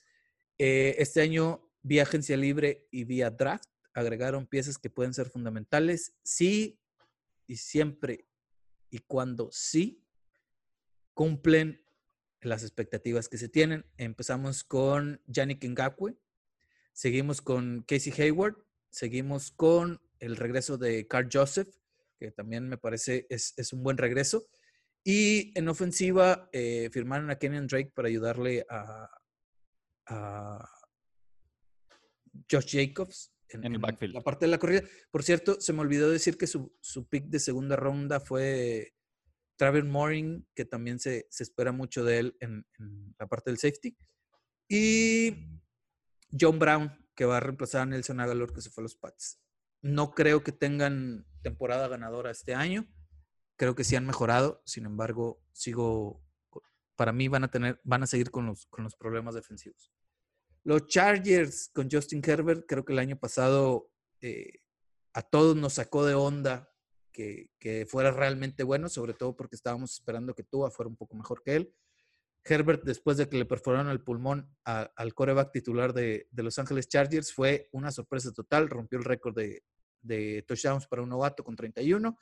[0.57, 6.13] eh, este año, vía agencia libre y vía draft, agregaron piezas que pueden ser fundamentales.
[6.23, 6.79] Sí
[7.47, 8.27] y siempre
[8.89, 10.03] y cuando sí
[11.13, 11.85] cumplen
[12.41, 13.85] las expectativas que se tienen.
[13.97, 16.17] Empezamos con Yannick Ngakwe,
[16.91, 18.55] seguimos con Casey Hayward,
[18.89, 21.69] seguimos con el regreso de Carl Joseph,
[22.17, 24.47] que también me parece es, un buen regreso.
[25.03, 29.09] Y en ofensiva eh, firmaron a Kenyon Drake para ayudarle a,
[32.51, 34.13] Josh Jacobs en, el backfield.
[34.13, 34.83] la parte de la corrida.
[35.11, 36.71] Por cierto, se me olvidó decir que su,
[37.09, 38.93] pick de segunda ronda fue
[39.55, 43.97] Travis Mooring, que también se, espera mucho de él en, en, la parte del safety.
[44.67, 45.59] Y
[46.37, 49.39] John Brown, que va a reemplazar a Nelson Agalor, que se fue a los Pats.
[49.81, 52.87] No creo que tengan temporada ganadora este año.
[53.55, 54.61] Creo que sí han mejorado.
[54.65, 56.23] Sin embargo, sigo.
[56.95, 59.91] Para mí van a tener, van a seguir con los, con los problemas defensivos.
[60.65, 64.59] Los Chargers con Justin Herbert, creo que el año pasado eh,
[65.13, 66.69] a todos nos sacó de onda
[67.11, 71.15] que, que, fuera realmente bueno, sobre todo porque estábamos esperando que Tua fuera un poco
[71.15, 71.73] mejor que él.
[72.43, 76.87] Herbert, después de que le perforaron el pulmón al coreback titular de, de, Los Ángeles
[76.87, 79.63] Chargers, fue una sorpresa total, rompió el récord de,
[80.01, 82.17] de touchdowns para un novato con 31.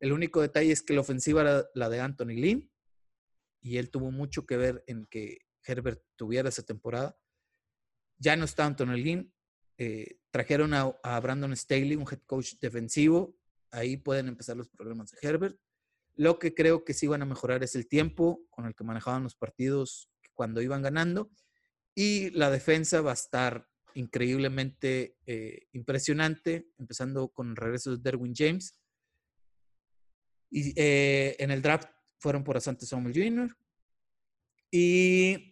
[0.00, 2.70] El único detalle es que la ofensiva era la de Anthony Lynn
[3.60, 7.18] y él tuvo mucho que ver en que Herbert tuviera esa temporada.
[8.20, 9.32] Ya no está Anthony Lynn.
[9.78, 13.34] Eh, trajeron a, Brandon Staley, un head coach defensivo.
[13.70, 15.58] Ahí pueden empezar los problemas de Herbert.
[16.16, 19.22] Lo que creo que sí van a mejorar es el tiempo con el que manejaban
[19.22, 21.30] los partidos cuando iban ganando.
[21.94, 28.34] Y la defensa va a estar increíblemente eh, impresionante, empezando con el regreso de Derwin
[28.36, 28.78] James.
[30.50, 33.56] Y eh, en el draft fueron por Asante Samuel Jr.
[34.70, 35.49] Y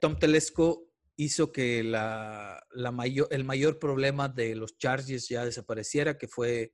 [0.00, 6.72] Tom Telesco hizo que el mayor problema de los Chargers ya desapareciera, que fue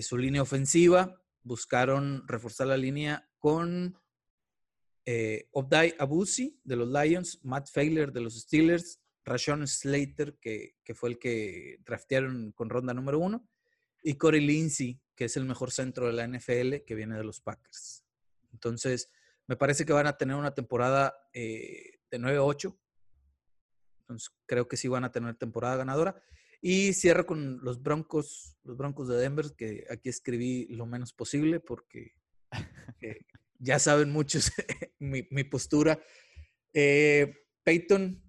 [0.00, 1.22] su línea ofensiva.
[1.42, 3.98] Buscaron reforzar la línea con
[5.06, 11.10] eh, Obdai Abusi de los Lions, Matt Failer de los Steelers, Rashon Slater, que, fue
[11.10, 13.48] el que draftearon con ronda número uno,
[14.02, 17.40] y Corey Lindsey, que es el mejor centro de la NFL, que viene de los
[17.40, 18.04] Packers.
[18.52, 19.10] Entonces,
[19.46, 22.76] me parece que van a tener una temporada eh, de 9-8.
[24.00, 26.20] Entonces, creo que sí van a tener temporada ganadora.
[26.62, 31.58] Y cierro con los Broncos, los Broncos de Denver, que aquí escribí lo menos posible
[31.60, 32.14] porque
[33.00, 33.24] eh,
[33.58, 34.52] ya saben muchos
[34.98, 35.98] mi, postura.
[36.74, 38.22] Eh, Peyton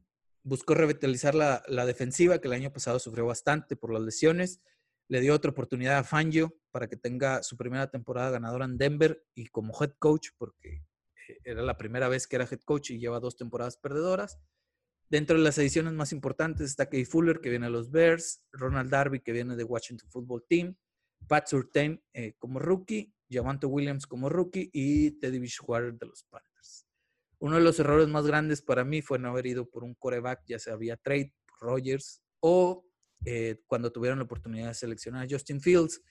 [0.44, 4.62] buscó revitalizar la, defensiva, que el año pasado sufrió bastante por las lesiones.
[5.08, 9.26] Le dio otra oportunidad a Fangio para que tenga su primera temporada ganadora en Denver
[9.36, 10.86] y como head coach, porque
[11.44, 14.40] era la primera vez que era head coach y lleva dos temporadas perdedoras.
[15.10, 18.90] Dentro de las ediciones más importantes está Kay Fuller, que viene de los Bears, Ronald
[18.90, 20.76] Darby, que viene de Washington Football Team,
[21.28, 26.86] Pat Surtain eh, como rookie, Javante Williams como rookie y Teddy Bridgewater de los Panthers.
[27.40, 30.44] Uno de los errores más grandes para mí fue no haber ido por un coreback,
[30.48, 32.86] ya sea vía trade, Rogers, o
[33.26, 36.02] eh, cuando tuvieron la oportunidad de seleccionar a Justin Fields.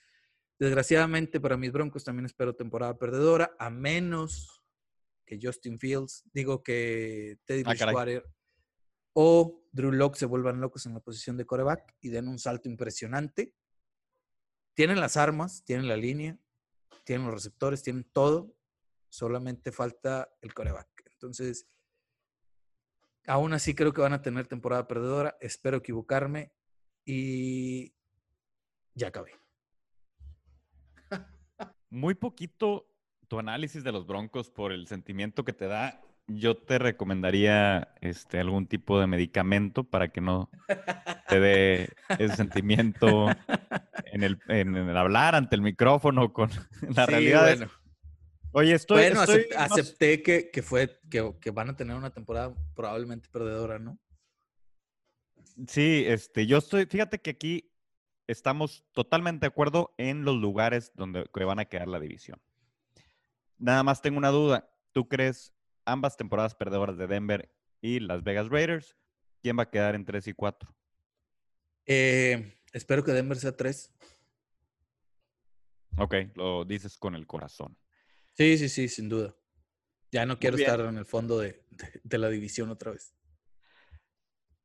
[0.59, 4.60] Desgraciadamente para mis Broncos también espero temporada perdedora, a menos
[5.31, 8.29] que Justin Fields, digo que Teddy ah, Bridgewater
[9.13, 12.67] o Drew Locke se vuelvan locos en la posición de coreback y den un salto
[12.67, 13.55] impresionante.
[14.73, 16.37] Tienen las armas, tienen la línea,
[17.05, 18.57] tienen los receptores, tienen todo,
[19.07, 20.89] solamente falta el coreback.
[21.13, 21.65] Entonces,
[23.25, 26.51] aún así creo que van a tener temporada perdedora, espero equivocarme
[27.05, 27.95] y
[28.95, 29.31] ya acabé.
[31.89, 32.90] Muy poquito
[33.31, 38.39] tu análisis de los Broncos por el sentimiento que te da yo te recomendaría este,
[38.39, 40.49] algún tipo de medicamento para que no
[41.29, 41.89] te dé
[42.19, 43.27] ese sentimiento
[44.05, 46.49] en el, hablar ante el micrófono con
[46.95, 47.69] la realidad.
[48.51, 49.03] Oye, estoy.
[49.03, 49.21] Bueno,
[49.57, 53.97] acepté que, fue, que, van a tener una temporada probablemente perdedora, ¿no?
[55.67, 57.71] Sí, este, yo estoy, fíjate que aquí
[58.27, 62.41] estamos totalmente de acuerdo en los lugares donde van a quedar la división.
[63.61, 64.67] Nada más tengo una duda.
[64.91, 65.53] ¿Tú crees
[65.85, 68.97] ambas temporadas perdedoras de Denver y Las Vegas Raiders.
[69.41, 70.75] ¿Quién va a quedar en 3 y 4?
[71.85, 73.91] Eh, espero que Denver sea 3.
[75.97, 77.77] Ok, lo dices con el corazón.
[78.33, 79.35] Sí, sí, sí, sin duda.
[80.11, 81.63] Ya no quiero estar en el fondo de,
[82.09, 83.13] la división otra vez.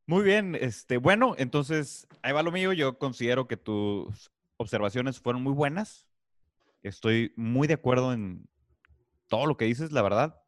[0.07, 2.73] Muy bien, este, bueno, entonces ahí va lo mío.
[2.73, 6.07] Yo considero que tus observaciones fueron muy buenas.
[6.83, 8.49] Estoy muy de acuerdo en
[9.29, 10.41] todo lo que dices, la verdad.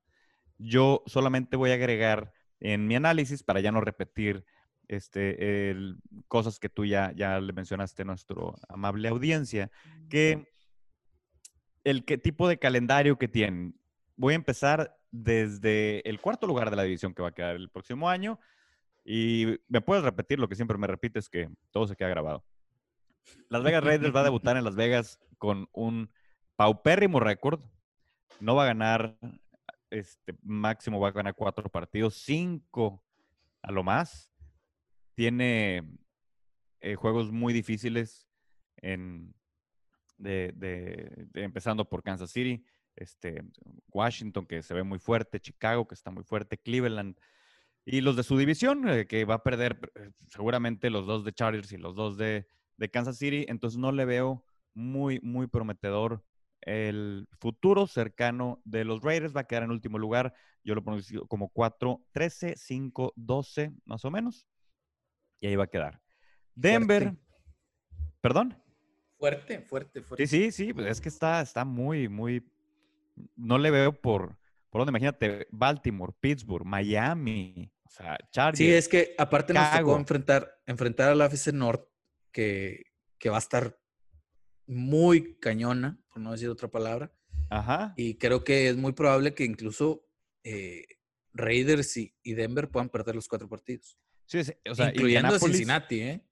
[0.59, 4.45] Yo solamente voy a agregar en mi análisis para ya no repetir
[4.89, 5.75] este,
[6.27, 8.37] cosas que tú ya, ya le mencionaste a nuestra
[8.69, 9.71] amable audiencia,
[10.09, 10.49] que
[11.85, 13.79] el qué tipo de calendario que tienen.
[14.17, 17.71] Voy a empezar desde el cuarto lugar de la división que va a quedar el
[17.71, 18.39] próximo año.
[19.05, 22.45] Y me puedes repetir lo que siempre me repites, que todo se queda grabado.
[23.49, 26.11] Las Vegas Raiders va a debutar en Las Vegas con un
[26.57, 27.61] paupérrimo récord.
[28.41, 29.19] No va a ganar
[29.91, 33.03] este, máximo va a ganar cuatro partidos, cinco
[33.63, 34.33] a lo más.
[35.15, 35.83] Tiene
[36.81, 38.29] eh, juegos muy difíciles
[38.77, 39.35] en,
[40.17, 42.65] de, empezando por Kansas City,
[42.97, 43.43] este,
[43.93, 47.19] Washington, que se ve muy fuerte, Chicago, que está muy fuerte, Cleveland.
[47.85, 51.33] Y los de su división, eh, que va a perder eh, seguramente los dos de
[51.33, 53.47] Chargers y los dos de, de Kansas City.
[53.49, 56.23] Entonces no le veo muy, muy prometedor
[56.69, 60.35] el futuro cercano de los Raiders va a quedar en último lugar.
[60.63, 64.47] Yo lo pronuncio como 4, 13, 5, 12, más o menos.
[65.41, 66.01] Y ahí va a quedar.
[66.55, 67.15] Denver.
[68.21, 68.61] ¿Perdón?
[69.19, 70.27] Fuerte, fuerte, fuerte.
[70.27, 70.73] Sí, sí, sí.
[70.75, 72.45] Pues es que está, está muy, muy.
[73.35, 74.37] No le veo por.
[74.71, 74.91] ¿Por dónde?
[74.91, 78.59] Imagínate, Baltimore, Pittsburgh, Miami, o sea, Chargers.
[78.59, 81.89] Sí, es que aparte nos tocó enfrentar, enfrentar a la FC North,
[82.31, 82.85] que,
[83.19, 83.78] que va a estar
[84.69, 87.13] muy cañona, por no decir otra palabra.
[87.51, 87.95] Ajá.
[87.97, 90.07] Y creo que es muy probable que incluso
[90.45, 90.85] eh,
[91.33, 93.99] Raiders y, Denver puedan perder los cuatro partidos.
[94.27, 96.25] Sí, o sea, incluyendo a Cincinnati, ¿eh?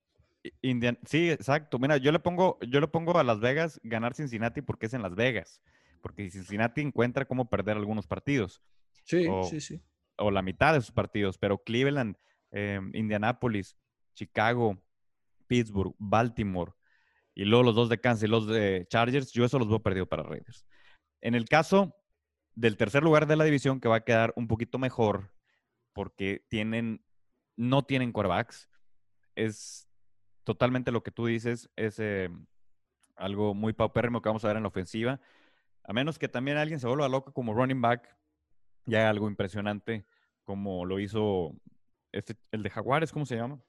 [1.06, 1.78] sí, exacto.
[1.78, 5.02] Mira, yo le pongo, yo le pongo a Las Vegas ganar Cincinnati porque es en
[5.02, 5.62] Las Vegas.
[6.02, 8.62] Porque Cincinnati encuentra cómo perder algunos partidos.
[9.04, 9.82] Sí, sí, sí.
[10.18, 11.38] O la mitad de sus partidos.
[11.38, 12.16] Pero Cleveland,
[12.52, 13.76] eh, Indianapolis,
[14.14, 14.78] Chicago,
[15.46, 16.72] Pittsburgh, Baltimore,
[17.36, 20.06] y luego los dos de Kansas y los de Chargers, yo eso los veo perdido
[20.06, 20.66] para Raiders.
[21.20, 21.94] En el caso
[22.54, 25.34] del tercer lugar de la división, que va a quedar un poquito mejor,
[25.92, 27.04] porque tienen,
[27.54, 28.70] no tienen quarterbacks,
[29.34, 29.86] es
[30.44, 32.30] totalmente lo que tú dices, es eh,
[33.16, 35.20] algo muy paupérrimo que vamos a ver en la ofensiva.
[35.84, 38.16] A menos que también alguien se vuelva loco como running back,
[38.86, 40.06] ya algo impresionante,
[40.42, 41.54] como lo hizo
[42.12, 43.60] este, el de Jaguares, ¿cómo se llama?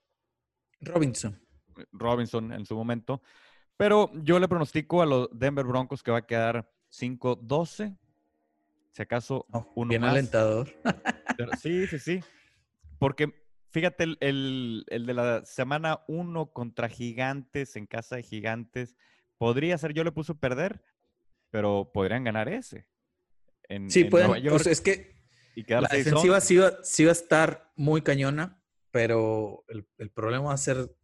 [0.79, 1.37] Robinson.
[1.91, 3.21] Robinson en su momento.
[3.77, 7.97] Pero yo le pronostico a los Denver Broncos que va a quedar 5-12.
[8.91, 10.67] Si acaso oh, uno bien alentador.
[11.61, 12.19] sí, sí, sí.
[12.97, 13.31] Porque
[13.69, 18.95] fíjate, el, de la semana 1 contra Gigantes, en casa de Gigantes,
[19.37, 20.81] podría ser, yo le puse perder,
[21.51, 22.87] pero podrían ganar ese.
[23.89, 24.43] sí, pueden.
[24.65, 25.15] es que
[25.67, 28.59] la defensiva sí va, a estar muy cañona,
[28.89, 30.95] pero el, el problema va a ser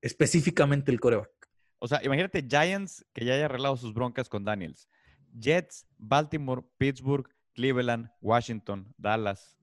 [0.00, 1.39] específicamente el coreback.
[1.80, 4.88] O sea, imagínate Giants que ya haya arreglado sus broncas con Daniels.
[5.38, 9.56] Jets, Baltimore, Pittsburgh, Cleveland, Washington, Dallas,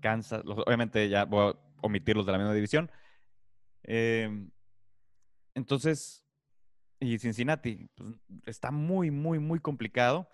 [0.00, 0.42] Kansas.
[0.44, 2.90] obviamente ya voy a omitirlos de la misma división.
[3.82, 4.50] Em,
[5.54, 6.24] entonces,
[7.00, 8.14] y Cincinnati, pues,
[8.46, 10.28] está muy, muy, muy complicado.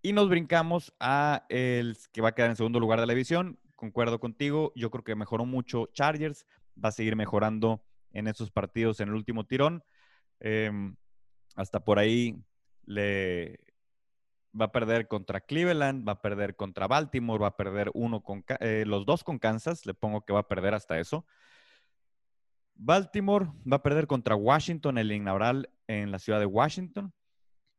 [0.00, 3.58] Y nos brincamos a el que va a quedar en segundo lugar de la división.
[3.76, 6.46] Concuerdo contigo, yo creo que mejoró mucho Chargers,
[6.82, 9.82] va a seguir mejorando en esos partidos en el último tirón.
[10.44, 10.96] Em,
[11.54, 12.36] hasta por ahí
[12.84, 13.60] le
[14.60, 18.44] va a perder contra Cleveland, va a perder contra Baltimore, va a perder uno con
[18.58, 21.24] eh, los dos con Kansas, le pongo que va a perder hasta eso.
[22.74, 27.14] Baltimore va a perder contra Washington el inaugural en la ciudad de Washington,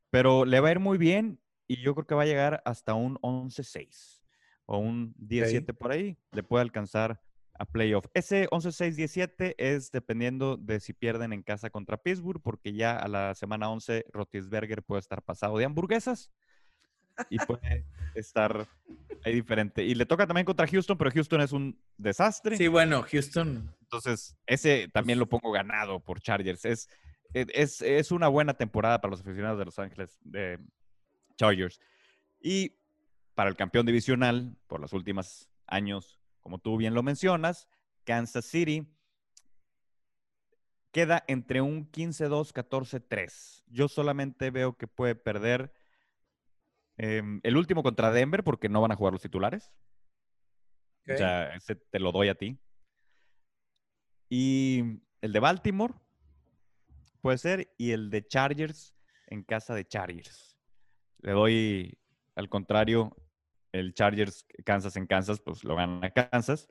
[0.10, 2.94] pero le va a ir muy bien y yo creo que va a llegar hasta
[2.94, 4.22] un 11-6
[4.66, 6.18] o un 17 por ahí.
[6.32, 7.22] Le puede alcanzar
[7.58, 8.06] a playoff.
[8.14, 13.36] Ese 11-6-17 es dependiendo de si pierden en casa contra Pittsburgh, porque ya a la
[13.36, 16.32] semana 11 Rotisberger puede estar pasado de hamburguesas
[17.30, 17.86] y puede
[18.16, 18.68] estar
[19.24, 19.84] ahí diferente.
[19.84, 22.58] Y le toca también contra Houston, pero Houston es un desastre.
[22.58, 23.74] Sí, bueno, Houston.
[23.82, 26.66] Entonces, ese también lo pongo ganado por Chargers.
[26.66, 26.90] Es,
[27.34, 30.60] es, es una buena temporada para los aficionados de Los Ángeles de
[31.38, 31.80] Chargers.
[32.42, 32.76] Y
[33.36, 37.68] para el campeón divisional, por los últimos años, como tú bien lo mencionas,
[38.04, 38.88] Kansas City
[40.92, 43.64] queda entre un 15-2, 14-3.
[43.68, 45.74] Yo solamente veo que puede perder
[46.98, 49.72] Em, el último contra Denver, porque no van a jugar los titulares.
[51.08, 52.58] O sea, ese te lo doy a ti.
[54.30, 55.94] Y el de Baltimore,
[57.22, 58.96] puede ser, y el de Chargers
[59.28, 60.58] en casa de Chargers.
[61.20, 61.98] Le doy,
[62.36, 63.16] al contrario,
[63.74, 66.70] el Chargers Kansas en Kansas, pues lo gana Kansas.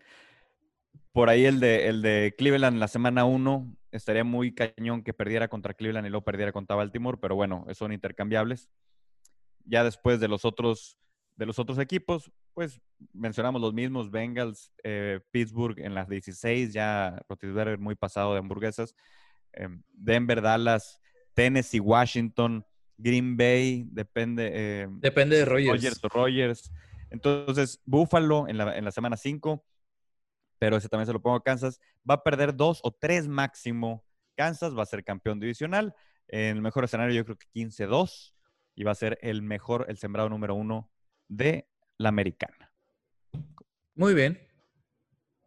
[1.13, 5.49] Por ahí el de, el de Cleveland la semana 1 estaría muy cañón que perdiera
[5.49, 8.71] contra Cleveland y luego perdiera contra Baltimore, pero bueno, son intercambiables
[9.65, 10.99] ya después de los otros,
[11.37, 12.81] de los otros equipos, pues
[13.13, 18.95] mencionamos los mismos, Bengals, eh, Pittsburgh en las 16, ya Rotisberger muy pasado de hamburguesas,
[19.53, 21.01] em, Denver, Dallas,
[21.35, 22.65] Tennessee, Washington,
[22.99, 24.83] Green Bay, depende.
[24.83, 26.01] Em, depende de Rogers.
[26.03, 26.73] Rogers,
[27.13, 29.65] Entonces, Buffalo en la, en la semana 5,
[30.59, 34.05] pero ese también se lo pongo a Kansas, va a perder dos o tres máximo.
[34.35, 35.95] Kansas va a ser campeón divisional.
[36.29, 38.35] En el mejor escenario, yo creo que 15-2
[38.75, 40.91] y va a ser el mejor, el sembrado número uno
[41.29, 42.73] de la americana.
[43.95, 44.41] Muy bien.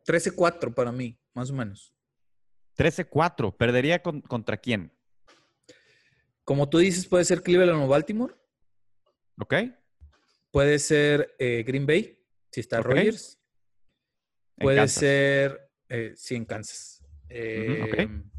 [0.06, 1.96] 13-4 para mí, más o menos.
[2.78, 3.56] 13-4.
[3.58, 4.92] ¿Perdería contra quién?
[6.44, 8.36] Como tú dices, puede ser Cleveland o Baltimore.
[9.40, 9.56] Ok.
[10.56, 12.18] Puede ser eh, Green Bay,
[12.50, 13.38] si está Rogers.
[14.58, 17.04] Puede ser, eh, sí, en Kansas.
[17.28, 18.32] Em,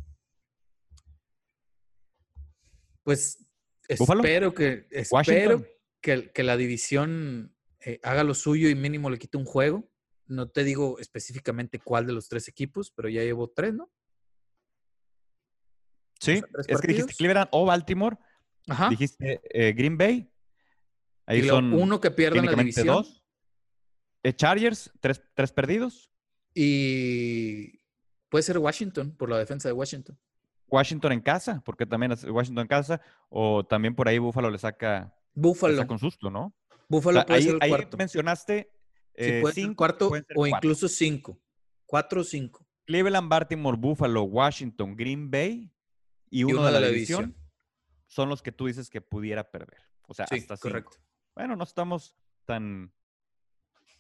[3.03, 3.47] pues
[3.87, 5.63] Espero que, espero
[6.01, 9.87] que, que, la división eh, haga lo suyo y mínimo le quite un juego.
[10.27, 13.93] No te digo específicamente cuál de los tres equipos, pero ya llevo tres, ¿no?
[16.19, 18.17] Sí, es que dijiste Cleveland o Baltimore.
[18.69, 18.89] Ajá.
[18.89, 20.33] Dijiste eh, Green Bay.
[21.27, 22.87] Ahí son uno que pierde la división.
[22.87, 23.23] Dos.
[24.23, 26.11] Eh, Chargers, tres, tres perdidos.
[26.55, 27.81] Y
[28.29, 30.19] puede ser Washington, por la defensa de Washington.
[30.69, 34.59] Washington en casa, porque también es Washington en casa, o también por ahí Buffalo le
[34.59, 35.87] saca, Buffalo.
[35.87, 36.57] con susto, ¿no?
[36.89, 37.97] Buffalo puede ahí, ser el cuarto.
[37.97, 38.71] mencionaste
[39.15, 39.43] eh,
[39.77, 41.41] cuarto o incluso cinco.
[41.85, 42.67] Cuatro o cinco.
[42.85, 45.73] Cleveland, Baltimore, Buffalo, Washington, Green Bay
[46.31, 47.37] y uno, de, la, división,
[48.07, 49.81] son los que tú dices que pudiera perder.
[50.09, 50.97] O sea, hasta correcto.
[51.37, 52.91] Bueno, no estamos tan,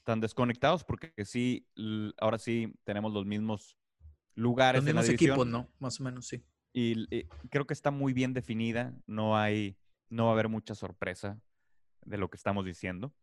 [0.04, 1.68] tan desconectados porque sí,
[2.18, 3.76] ahora sí tenemos los mismos
[4.34, 5.68] lugares los mismos equipos, ¿no?
[5.78, 6.42] Más o menos, sí.
[6.72, 8.94] Y, creo que está muy bien definida.
[9.06, 9.76] No hay,
[10.08, 11.40] no va a haber mucha sorpresa
[12.04, 13.14] de lo que estamos diciendo.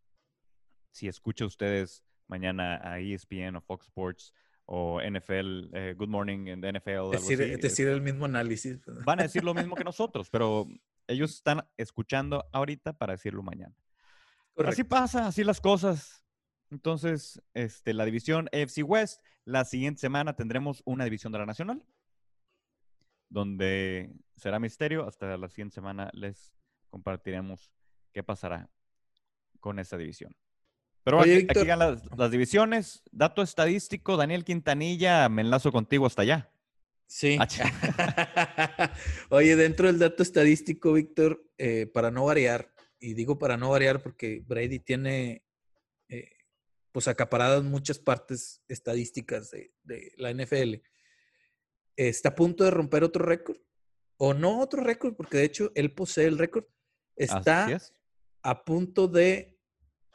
[0.91, 4.33] Si escucha ustedes mañana a ESPN o Fox Sports
[4.65, 7.11] o NFL, eh, Good Morning en NFL.
[7.11, 8.79] Decir, algo decir el mismo análisis.
[9.05, 10.67] Van a decir lo mismo que nosotros, pero
[11.07, 13.75] ellos están escuchando ahorita para decirlo mañana.
[14.57, 16.23] Así pasa, así las cosas.
[16.69, 21.85] Entonces, este, la división AFC West, la siguiente semana tendremos una división de la Nacional
[23.33, 25.07] donde será misterio.
[25.07, 26.53] Hasta la siguiente semana les
[26.89, 27.71] compartiremos
[28.13, 28.69] qué pasará
[29.59, 30.35] con esa división.
[31.03, 33.03] Pero aquí, aquí las, las, divisiones.
[33.11, 36.49] Dato estadístico, Daniel Quintanilla, me enlazo contigo hasta allá.
[37.07, 37.37] Sí.
[37.39, 38.93] Ah,
[39.29, 42.72] Oye, dentro del dato estadístico, Víctor, eh, para no variar,
[43.03, 45.43] y digo para no variar porque Brady tiene
[46.09, 46.31] eh,
[46.91, 50.75] pues acaparadas muchas partes estadísticas de, de la NFL
[51.95, 53.57] está a punto de romper otro récord.
[54.17, 56.65] O no otro récord, porque de hecho él posee el récord.
[57.15, 57.79] Está
[58.41, 59.59] a punto de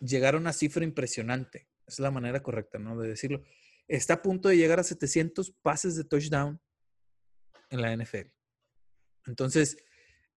[0.01, 1.69] llegar a una cifra impresionante.
[1.87, 2.99] Es la manera correcta, ¿no?
[2.99, 3.43] De decirlo.
[3.87, 6.61] Está a punto de llegar a 700 pases de touchdown
[7.71, 8.29] en la NFL.
[9.27, 9.77] Entonces,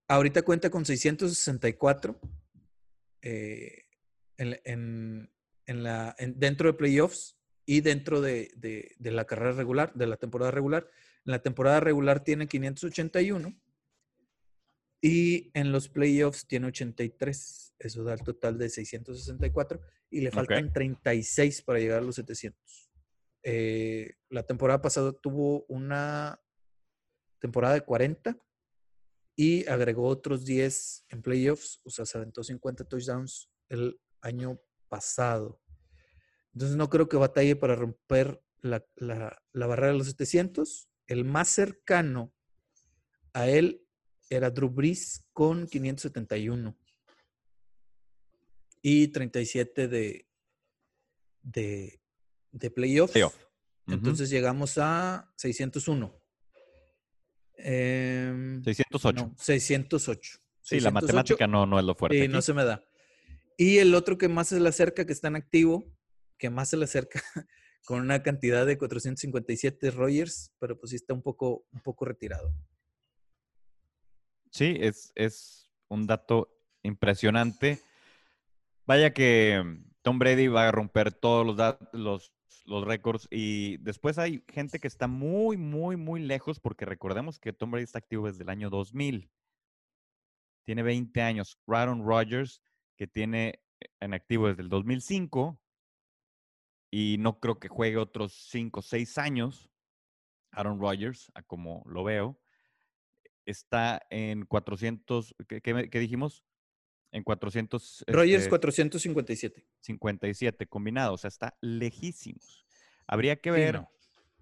[0.07, 2.19] ahorita cuenta con 664
[3.21, 3.85] eh,
[4.37, 5.29] en,
[5.65, 10.87] la, dentro de playoffs y dentro de, de, la carrera regular, de la temporada regular.
[11.25, 13.55] En la temporada regular tiene 581
[15.01, 17.75] y en los playoffs tiene 83.
[17.79, 22.91] Eso da el total de 664 y le faltan 36 para llegar a los 700.
[23.43, 26.39] Eh, la temporada pasada tuvo una
[27.39, 28.37] temporada de 40
[29.41, 35.59] y agregó otros 10 en playoffs, o sea, se aventó 50 touchdowns el año pasado.
[36.53, 38.85] Entonces no creo que batalle para romper la,
[39.51, 40.91] barrera de los 700.
[41.07, 42.35] El más cercano
[43.33, 43.83] a él
[44.29, 46.77] era Drew Brees con 571
[48.83, 50.27] y 37 de,
[51.41, 51.99] de,
[52.51, 53.15] de playoffs.
[53.87, 56.20] Entonces llegamos a 601.
[57.63, 59.33] 608.
[59.37, 60.39] 608.
[60.61, 62.21] Sí, la matemática no, no es lo fuerte.
[62.21, 62.83] Sí, no se me da.
[63.57, 65.85] Y el otro que más se le acerca, que está en activo,
[66.37, 67.21] que más se le acerca
[67.85, 72.53] con una cantidad de 457 Rogers, pero pues sí está un poco, un poco retirado.
[74.51, 77.79] Sí, es, es un dato impresionante.
[78.85, 79.63] Vaya que
[80.01, 82.33] Tom Brady va a romper todos los, los,
[82.65, 87.53] los récords y después hay gente que está muy, muy, muy lejos porque recordemos que
[87.53, 89.31] Tom Brady está activo desde el año 2000.
[90.63, 91.57] Tiene 20 años.
[91.67, 92.61] Aaron Rodgers
[92.97, 93.61] que tiene
[93.99, 95.59] en activo desde el 2005
[96.91, 99.69] y no creo que juegue otros 5 o 6 años.
[100.51, 102.39] Aaron Rodgers, a como lo veo,
[103.45, 106.43] está en 400, ¿qué, dijimos?
[107.11, 108.05] En 400.
[108.07, 109.65] Rodgers 457.
[109.81, 112.65] 57 combinados, o sea, está lejísimos.
[113.05, 113.85] Habría que ver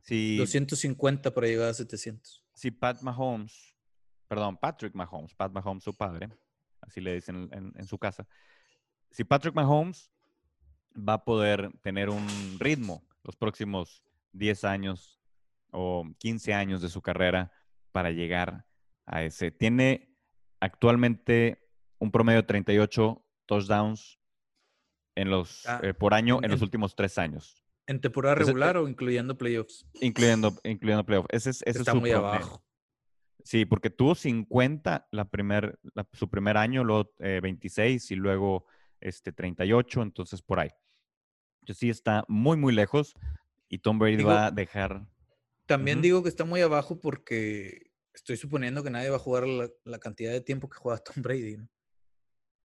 [0.02, 0.38] si.
[0.38, 2.44] 250 para llegar a 700.
[2.54, 3.76] Si Pat Mahomes,
[4.28, 6.30] perdón, Patrick Mahomes, Pat Mahomes, su padre,
[6.82, 8.28] así le dicen en, su casa.
[9.12, 10.12] Si Patrick Mahomes
[10.96, 12.28] va a poder tener un
[12.60, 14.04] ritmo los próximos
[14.34, 15.20] 10 años
[15.72, 17.52] o 15 años de su carrera
[17.92, 18.66] para llegar
[19.06, 19.52] a ese.
[19.52, 20.16] Tiene
[20.60, 21.69] actualmente
[22.00, 24.20] un promedio de 38 touchdowns
[25.16, 27.64] en los, ah, eh, por año en, los últimos tres años.
[27.88, 29.86] ¿En temporada regular o incluyendo playoffs?
[30.02, 31.28] Incluyendo, incluyendo playoffs.
[31.32, 32.64] Ese es, ese Está muy abajo.
[33.44, 35.80] Sí, porque tuvo 50 la primer,
[36.14, 38.66] su primer año, luego 26 eh, y luego
[39.02, 40.70] este, 38, entonces por ahí.
[41.64, 43.16] Yo sí está muy, muy lejos
[43.70, 45.06] y Tom Brady va a dejar.
[45.66, 50.00] También digo que está muy abajo porque estoy suponiendo que nadie va a jugar la,
[50.00, 51.68] cantidad de tiempo que juega Tom Brady, ¿no?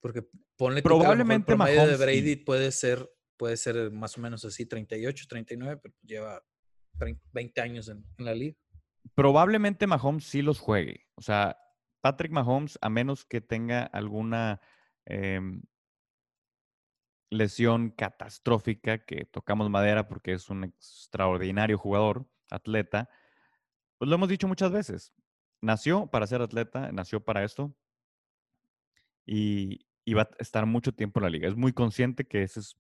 [0.05, 4.66] Porque ponle probablemente el promedio de Brady puede ser puede ser más o menos así
[4.66, 6.44] 38, 39, pero lleva
[7.32, 8.57] 20 años en la liga
[9.14, 11.07] probablemente Mahomes sí los juegue.
[11.14, 11.59] O sea,
[12.00, 14.61] Patrick Mahomes, a menos que tenga alguna
[15.07, 15.62] em,
[17.30, 23.09] lesión catastrófica, que tocamos madera porque es un extraordinario jugador, atleta,
[23.98, 25.14] pues lo hemos dicho muchas veces.
[25.61, 27.74] Nació para ser atleta, nació para esto
[29.26, 31.48] y, va a estar mucho tiempo en la liga.
[31.48, 32.76] Es muy consciente que ese es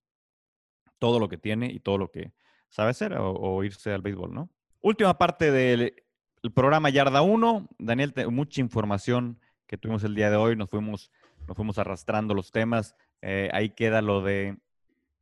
[0.98, 2.32] todo lo que tiene y todo lo que
[2.68, 4.50] sabe hacer o, o irse al béisbol, ¿no?
[4.82, 6.04] Última parte del
[6.44, 7.68] el programa Yarda 1.
[7.78, 10.56] Daniel, mucha información que tuvimos el día de hoy.
[10.56, 11.10] Nos fuimos,
[11.48, 12.94] nos fuimos arrastrando los temas.
[13.22, 14.58] Eh, ahí queda lo de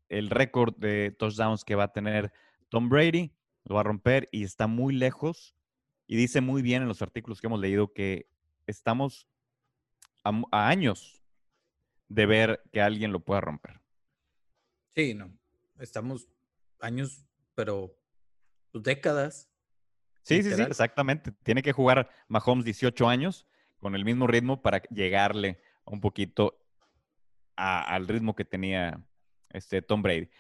[0.09, 2.32] el récord de touchdowns que va a tener
[2.70, 3.30] Tom Brady.
[3.62, 5.55] Lo va a romper y está muy lejos.
[6.09, 8.26] Y dice muy bien en los artículos que hemos leído que
[8.66, 9.28] estamos
[10.24, 11.22] a, años
[12.14, 13.80] de ver que alguien lo pueda romper.
[14.94, 15.32] Sí, no.
[15.78, 16.28] Estamos
[16.80, 17.96] años, pero
[18.72, 19.52] décadas
[20.22, 21.32] Sí, sí, sí, exactamente.
[21.42, 23.46] Tiene que jugar Mahomes 18 años
[23.78, 26.58] con el mismo ritmo para llegarle un poquito
[27.56, 29.00] al ritmo que tenía
[29.50, 30.30] este Tom Brady.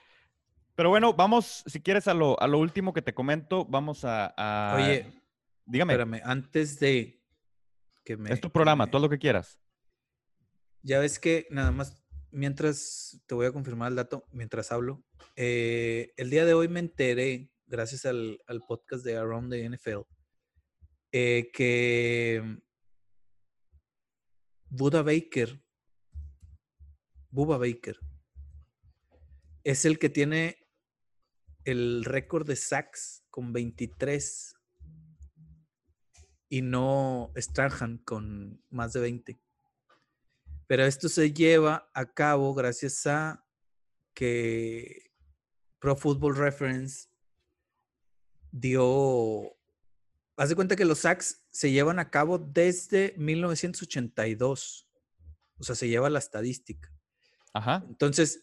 [0.74, 4.74] Pero bueno, vamos, si quieres, a lo, a lo último que te comento, vamos a,
[4.76, 5.12] Oye,
[5.66, 5.92] dígame.
[5.92, 7.20] Espérame, antes de
[8.04, 8.32] que me...
[8.32, 9.60] Es tu programa, todo lo que quieras.
[10.82, 12.02] Ya ves que nada más,
[12.32, 15.04] mientras te voy a confirmar el dato, mientras hablo,
[15.36, 20.00] eh, el día de hoy me enteré gracias al, podcast de Around the NFL,
[21.12, 22.58] eh, que
[24.68, 25.62] Buda Baker,
[27.30, 27.98] Buba Baker,
[29.62, 30.66] es el que tiene
[31.64, 34.56] el récord de sacks con 23
[36.48, 39.40] y no Strahan con más de 20.
[40.72, 43.44] Pero esto se lleva a cabo gracias a
[44.14, 45.10] que
[45.78, 47.10] Pro Football Reference
[48.50, 49.54] dio...
[50.38, 54.88] Haz de cuenta que los sacks se llevan a cabo desde 1982.
[55.58, 56.90] O sea, se lleva la estadística.
[57.52, 57.84] Ajá.
[57.86, 58.42] Entonces,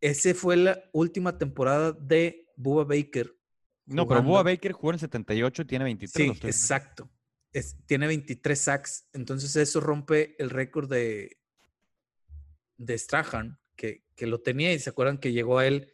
[0.00, 3.32] esa fue la última temporada de Bubba Baker.
[3.86, 6.36] No, pero Bubba Baker jugó en el 78 y tiene 23.
[6.36, 7.08] Sí, exacto.
[7.86, 9.08] tiene 23 sacks.
[9.12, 11.39] Entonces, eso rompe el récord de,
[12.80, 14.72] de Strahan, que, que, lo tenía.
[14.72, 15.92] Y se acuerdan que llegó a él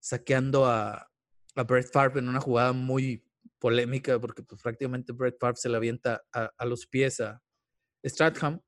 [0.00, 1.10] saqueando a,
[1.54, 3.24] a Brett Favre en una jugada muy
[3.58, 7.42] polémica, porque pues, prácticamente Brett Favre se la avienta a, los pies a
[8.04, 8.60] Stratham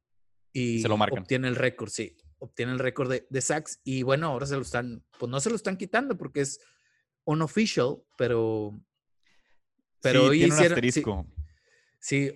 [0.53, 4.29] y se lo obtiene el récord, sí obtiene el récord de, de, sacks y bueno,
[4.29, 6.59] ahora se lo están, pues no se lo están quitando porque es
[7.25, 8.81] unofficial, pero
[10.01, 11.03] pero hoy hicieron, sí,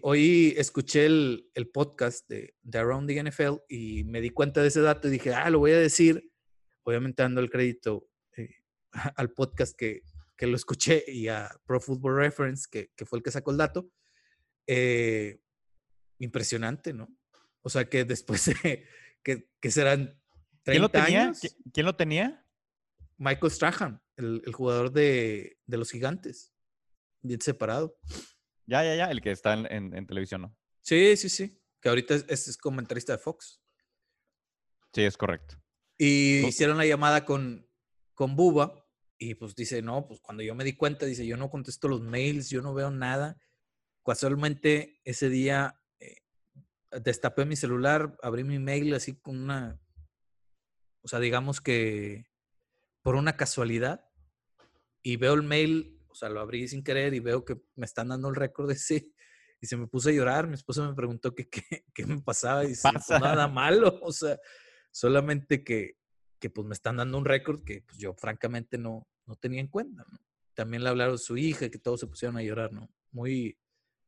[0.02, 4.68] hoy escuché el, el podcast de, de, Around the NFL y me di cuenta de
[4.68, 6.30] ese dato y dije, ah, lo voy a decir,
[6.82, 8.50] obviamente dando el crédito eh,
[9.16, 10.02] al podcast que,
[10.36, 13.56] que, lo escuché y a Pro Football Reference, que, que fue el que sacó el
[13.56, 13.90] dato.
[14.66, 15.40] Eh,
[16.18, 17.08] impresionante, ¿no?
[17.62, 18.86] O sea que después de,
[19.22, 20.20] que, serán
[20.62, 21.22] 30 ¿Quién lo tenía?
[21.22, 21.56] años.
[21.72, 22.46] ¿Quién lo tenía?
[23.16, 26.52] Michael Strahan, el, jugador de, los gigantes.
[27.22, 27.98] Bien separado.
[28.66, 30.56] Ya, ya, ya, el que está en, televisión, ¿no?
[30.82, 31.60] Sí, sí, sí.
[31.80, 33.60] Que ahorita es, comentarista de Fox.
[34.92, 35.56] Sí, es correcto.
[35.98, 37.68] Y hicieron la llamada con,
[38.14, 38.86] con Buba
[39.18, 42.00] y pues dice, no, pues cuando yo me di cuenta, dice, yo no contesto los
[42.00, 43.36] mails, yo no veo nada.
[44.04, 45.80] Casualmente ese día
[47.02, 49.80] destapé mi celular, abrí mi mail así con una,
[51.02, 52.26] o sea, digamos que
[53.02, 54.08] por una casualidad
[55.02, 58.06] y veo el mail, o sea, lo abrí sin querer y veo que me están
[58.06, 59.12] dando el récord de sí
[59.60, 60.46] y se me puse a llorar.
[60.46, 61.48] Mi esposa me preguntó qué,
[61.92, 64.38] qué, me pasaba y dice, pues nada malo, o sea,
[64.92, 65.98] solamente que,
[66.38, 69.66] que pues me están dando un récord que pues, yo francamente no, no tenía en
[69.66, 70.06] cuenta.
[70.54, 72.88] También le hablaron a su hija, que todos se pusieron a llorar, ¿no?
[73.10, 73.58] Muy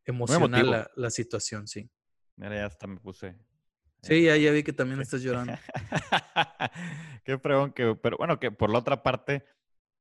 [0.05, 1.91] emocional la, la situación, sí.
[2.37, 3.37] Mira, ya hasta me puse.
[4.03, 5.55] Sí, ya, ya vi que también estás llorando.
[7.25, 9.45] Qué pregón que, pero bueno, que por la otra parte,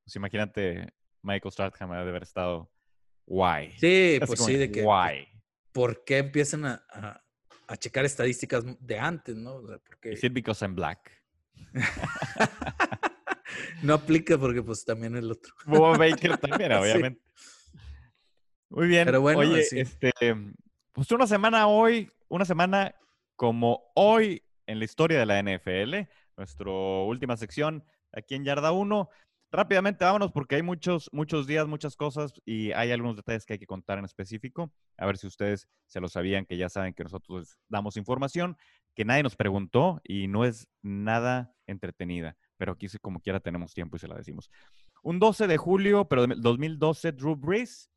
[0.03, 0.93] pues imagínate,
[1.25, 2.71] Michael Stratham debe haber estado
[3.25, 3.71] guay.
[3.79, 4.83] Sí, pues sí, de que.
[4.83, 5.27] Guay.
[5.71, 6.85] ¿Por qué empiezan a,
[7.67, 9.61] a, checar estadísticas de antes, no?
[9.85, 10.13] porque...
[10.13, 11.11] Is it because I'm black?
[13.83, 15.53] no aplica porque pues también el otro.
[15.65, 17.21] Bob Baker también, obviamente.
[18.69, 19.05] Muy bien.
[19.05, 20.11] Pero bueno, Oye, este,
[20.93, 22.95] pues una semana hoy una semana
[23.35, 29.09] como hoy en la historia de la NFL, nuestra última sección aquí en Yarda 1.
[29.55, 33.59] Rápidamente vámonos porque hay muchos, muchos días, muchas cosas y hay algunos detalles que hay
[33.59, 34.69] que contar en específico.
[34.97, 38.57] A ver si ustedes se lo sabían, que ya saben que nosotros damos información
[38.95, 43.95] que nadie nos preguntó y no es nada entretenida, pero aquí como quiera tenemos tiempo
[43.95, 44.51] y se la decimos.
[45.03, 47.89] Un 12 de julio, pero de 2012, Drew Brees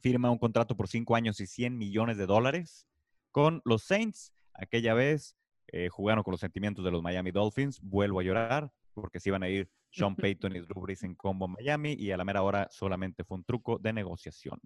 [0.00, 2.86] firma un contrato por 5 años y 100 millones de dólares
[3.32, 4.32] con los Saints.
[4.52, 5.34] Aquella vez
[5.72, 7.80] eh, jugaron con los sentimientos de los Miami Dolphins.
[7.80, 11.48] Vuelvo a llorar porque se iban a ir Sean Payton y Drew Brees en combo
[11.48, 14.60] Miami y a la mera hora solamente fue un truco de negociación.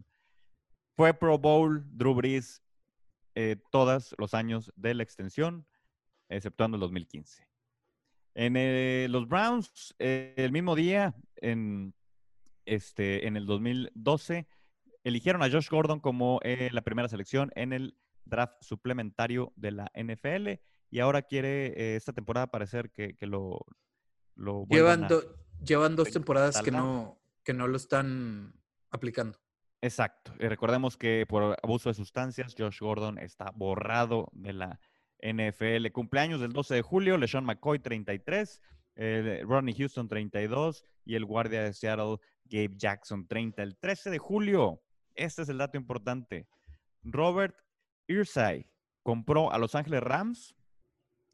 [0.97, 2.63] Fue Pro Bowl Drew Brees
[3.35, 5.67] eh, todos los años de la extensión,
[6.29, 7.47] exceptuando el 2015.
[8.35, 11.95] En eh, los Browns, el mismo día, en,
[12.65, 14.47] este, en el 2012,
[15.05, 20.61] eligieron a Josh Gordon como la primera selección en el draft suplementario de la NFL
[20.91, 23.65] y ahora quiere eh, esta temporada parecer que, que lo,
[24.39, 25.09] lo llevan,
[25.65, 28.55] llevan dos temporadas que no, que no lo están
[28.91, 29.39] aplicando.
[29.83, 30.33] Exacto.
[30.39, 34.81] Y recordemos que por abuso de sustancias, Josh Gordon está borrado de la
[35.21, 35.91] NFL.
[35.93, 38.63] Cumpleaños del 12 de julio, LeSean McCoy 33,
[38.97, 43.63] eh, Ronnie Houston 32 y el guardia de Seattle Gabe Jackson 30.
[43.63, 44.81] El 13 de julio,
[45.15, 46.47] este es el dato importante.
[47.03, 47.57] Robert
[48.07, 48.71] Irsay
[49.03, 50.55] compró a Los Ángeles Rams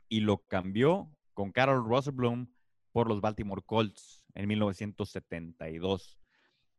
[0.08, 2.53] y lo cambió con Carol Rosenblum
[2.94, 6.16] por los Baltimore Colts en 1972.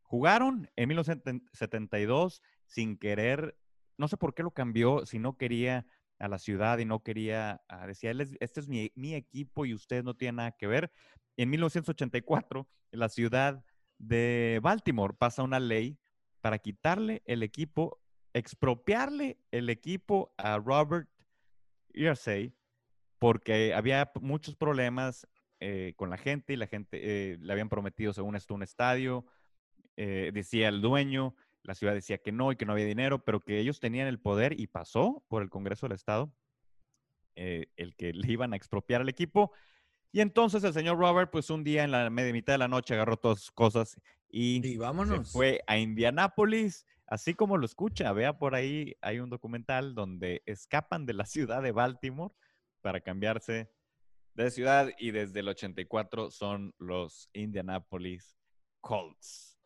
[0.00, 3.54] Jugaron en 1972 sin querer,
[3.98, 5.86] no sé por qué lo cambió, si no quería
[6.18, 10.14] a la ciudad y no quería, decía, este es mi, mi, equipo y ustedes no
[10.14, 10.90] tienen nada que ver.
[11.36, 13.62] En 1984, la ciudad
[13.98, 15.98] de Baltimore pasa una ley
[16.40, 18.00] para quitarle el equipo
[18.32, 21.08] expropiarle el equipo a Robert
[21.92, 22.54] Irsay
[23.18, 25.26] porque había muchos problemas
[25.60, 29.24] eh, con la gente y la gente eh, le habían prometido, según esto, un estadio.
[29.96, 33.40] Eh, decía el dueño, la ciudad decía que no y que no había dinero, pero
[33.40, 36.32] que ellos tenían el poder y pasó por el Congreso del Estado
[37.38, 39.52] el que le iban a expropiar al equipo.
[40.10, 42.94] Y entonces el señor Robert, pues un día en la media mitad de la noche
[42.94, 44.00] agarró todas sus cosas
[44.30, 45.30] y, vámonos.
[45.30, 48.12] fue a Indianápolis, así como lo escucha.
[48.12, 52.34] Vea por ahí, hay un documental donde escapan de la ciudad de Baltimore
[52.80, 53.70] para cambiarse
[54.44, 58.36] de ciudad y desde el 84 son los Indianapolis
[58.80, 59.58] Colts.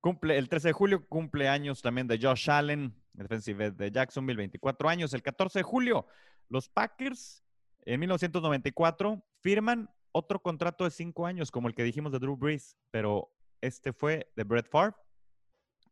[0.00, 4.88] Cumple, el 13 de julio cumple años también de Josh Allen, defensive de Jacksonville, 24
[4.88, 5.12] años.
[5.14, 6.06] El 14 de julio,
[6.48, 7.42] los Packers
[7.82, 12.76] en 1994 firman otro contrato de 5 años, como el que dijimos de Drew Brees,
[12.90, 14.96] pero este fue de Brett Favre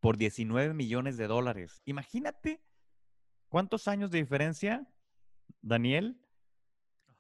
[0.01, 1.83] por 19 millones de dólares.
[1.85, 2.63] Imagínate
[3.49, 4.87] cuántos años de diferencia,
[5.61, 6.21] Daniel,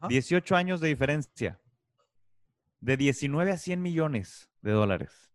[0.06, 1.60] 18 años de diferencia.
[2.80, 5.32] De 19 a 100 millones de dólares.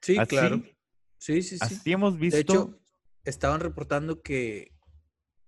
[0.00, 0.62] Sí, claro.
[1.16, 1.58] Sí, sí, sí.
[1.60, 2.36] Así hemos visto.
[2.36, 2.80] De hecho,
[3.24, 4.76] estaban reportando que,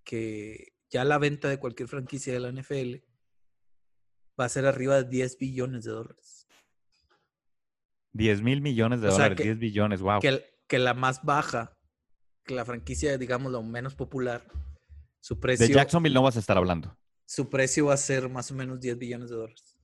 [0.05, 3.05] que ya la venta de cualquier franquicia de la NFL
[4.41, 6.47] va a ser arriba de 10 billones de dólares.
[8.13, 10.21] 10 mil millones de dólares, 10 billones, wow.
[10.21, 11.77] Que, que, la más baja,
[12.45, 14.47] que la franquicia, digamos, la menos popular,
[15.21, 15.67] su precio.
[15.67, 16.97] De Jacksonville no vas a estar hablando
[17.27, 19.79] su precio va a ser más o menos 10 billones de dólares.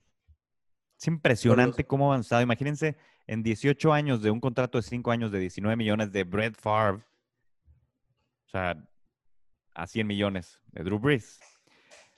[0.98, 2.42] Es impresionante cómo ha avanzado.
[2.42, 6.56] Imagínense en 18 años de un contrato de 5 años de 19 millones de Brett
[6.60, 7.02] Favre.
[8.46, 8.76] O sea,
[9.74, 11.40] a 100 millones de Drew Brees.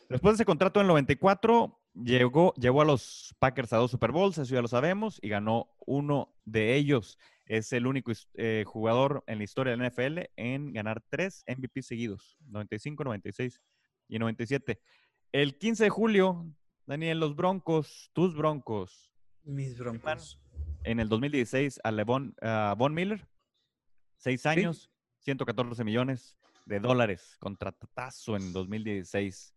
[0.08, 4.12] Después de ese contrato en el 94, llegó, llevó a los Packers a dos Super
[4.12, 7.18] Bowls, eso ya lo sabemos, y ganó uno de ellos.
[7.46, 11.82] Es el único eh, jugador en la historia de la NFL en ganar tres MVP
[11.82, 13.60] seguidos, 95, 96
[14.08, 14.80] y 97.
[15.32, 16.46] El 15 de julio,
[16.84, 19.14] Daniel, los Broncos, tus Broncos.
[19.44, 20.38] Mis Broncos.
[20.84, 22.36] En el 2016 a Levon
[22.76, 23.26] Von Miller,
[24.18, 29.54] seis años, 114 millones de dólares, contratazo en 2016.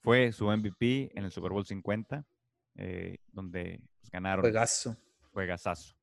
[0.00, 2.24] Fue su MVP en el Super Bowl 50,
[2.76, 4.42] eh, donde pues, ganaron.
[4.42, 4.96] Juegazo.
[5.32, 5.96] Juegazazo.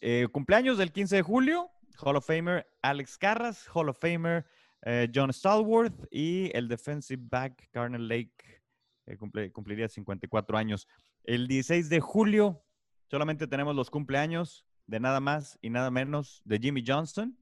[0.00, 4.46] Eh, cumpleaños del 15 de julio, Hall of Famer Alex Carras, Hall of Famer
[4.86, 8.62] eh, John Stallworth y el defensive back Carnell Lake
[9.06, 9.16] eh,
[9.52, 10.86] cumpliría 54 años.
[11.24, 12.62] El 16 de julio
[13.10, 17.38] solamente tenemos los cumpleaños de nada más y nada menos de Jimmy Johnson,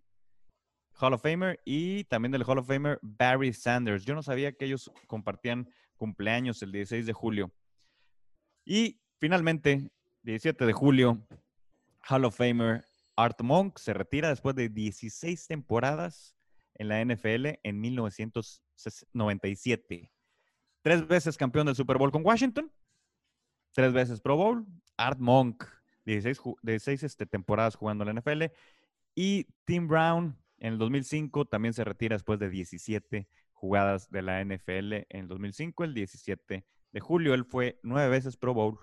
[1.01, 4.05] Hall of Famer, y también del Hall of Famer Barry Sanders.
[4.05, 7.53] Yo no sabía que ellos compartían cumpleaños el 16 de julio.
[8.65, 9.91] Y finalmente,
[10.23, 11.27] 17 de julio,
[12.09, 12.85] Hall of Famer
[13.17, 16.37] Art Monk se retira después de 16 temporadas
[16.75, 20.11] en la NFL en 1997.
[20.83, 22.73] Tres veces campeón del Super Bowl con Washington,
[23.73, 24.67] tres veces Pro Bowl,
[24.97, 25.65] Art Monk,
[26.05, 28.45] 16, este, temporadas jugando en la NFL,
[29.15, 34.45] y Tim Brown en el 2005 también se retira después de 17 jugadas de la
[34.45, 37.35] NFL en el 2005, el 17 de julio.
[37.35, 38.79] Él fue nueve veces Pro Bowl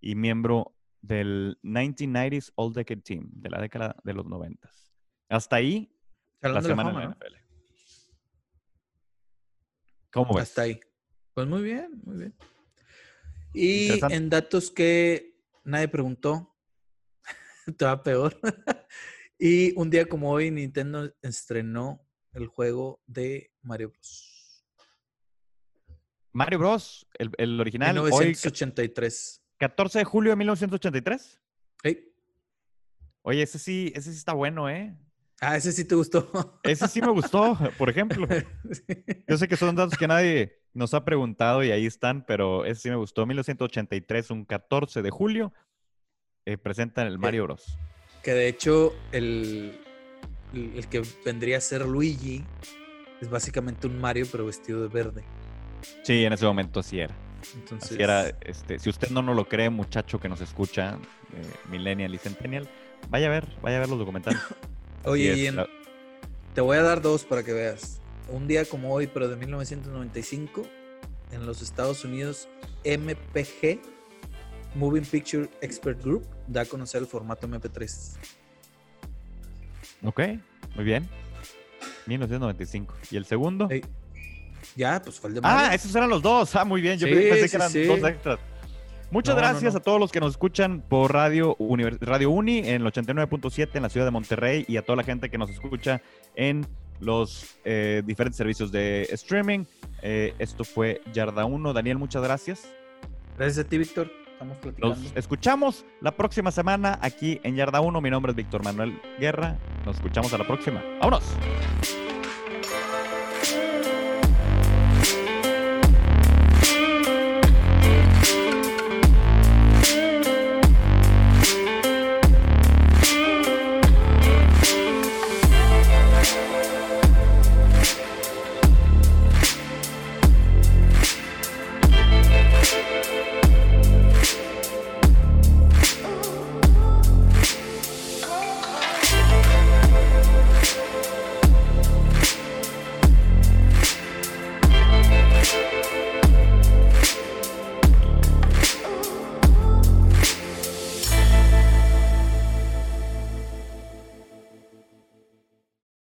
[0.00, 4.68] y miembro del 1990s All Decade Team, de la década de los 90.
[5.28, 5.93] Hasta ahí
[6.52, 7.16] la semana
[10.12, 10.44] ¿Cómo ves?
[10.44, 10.80] Hasta ahí.
[11.34, 12.34] Pues muy bien, muy bien.
[13.52, 16.54] Y en datos que nadie preguntó,
[17.78, 18.38] te va peor.
[19.38, 24.64] y un día como hoy, Nintendo estrenó el juego de Mario Bros.
[26.32, 27.94] Mario Bros, el, original.
[27.94, 29.42] 1983.
[29.58, 31.40] 14 de julio de 1983.
[33.26, 34.94] Oye, ese sí, ese sí está bueno, ¿eh?
[35.40, 36.60] Ah, ese sí te gustó.
[36.62, 38.26] Ese sí me gustó, por ejemplo.
[39.28, 42.82] Yo sé que son datos que nadie nos ha preguntado y ahí están, pero ese
[42.82, 43.26] sí me gustó.
[43.26, 45.52] 1983, un 14 de julio,
[46.46, 47.78] eh, presentan el Mario Bros.
[48.22, 49.78] Que de hecho, el,
[50.52, 52.44] el, que vendría a ser Luigi
[53.20, 55.24] es básicamente un Mario, pero vestido de verde.
[56.02, 57.14] Sí, en ese momento así era.
[57.54, 57.98] Entonces...
[57.98, 60.98] era, este, si usted no nos lo cree, muchacho que nos escucha,
[61.34, 62.68] eh, Millennial y Centennial,
[63.10, 64.40] vaya a ver, vaya a ver los documentales.
[65.04, 65.52] Oye,
[66.54, 68.00] te voy a dar dos para que veas.
[68.28, 70.62] Un día como hoy, pero de 1995,
[71.32, 72.48] en los Estados Unidos,
[72.84, 73.80] MPG,
[74.74, 78.16] Moving Picture Expert Group, da a conocer el formato MP3.
[80.04, 80.20] Ok,
[80.74, 81.08] muy bien.
[82.06, 82.94] 1995.
[83.10, 83.68] ¿Y el segundo?
[84.76, 86.54] Ya, pues fue el de Ah, esos eran los dos.
[86.56, 86.98] Ah, muy bien.
[86.98, 88.38] Yo pensé que eran dos extras.
[89.14, 91.56] Muchas gracias a todos los que nos escuchan por Radio,
[92.00, 95.30] Radio Uni en el 89.7 en la ciudad de Monterrey y a toda la gente
[95.30, 96.02] que nos escucha
[96.34, 96.66] en
[96.98, 99.66] los eh, diferentes servicios de streaming.
[100.02, 101.72] Eh, esto fue Yarda 1.
[101.72, 102.68] Daniel, muchas gracias.
[103.38, 104.10] Gracias a ti, Víctor.
[104.32, 104.96] Estamos platicando.
[104.96, 108.00] Nos escuchamos la próxima semana aquí en Yarda 1.
[108.00, 109.56] Mi nombre es Víctor Manuel Guerra.
[109.86, 110.82] Nos escuchamos a la próxima.
[111.00, 111.22] ¡Vámonos!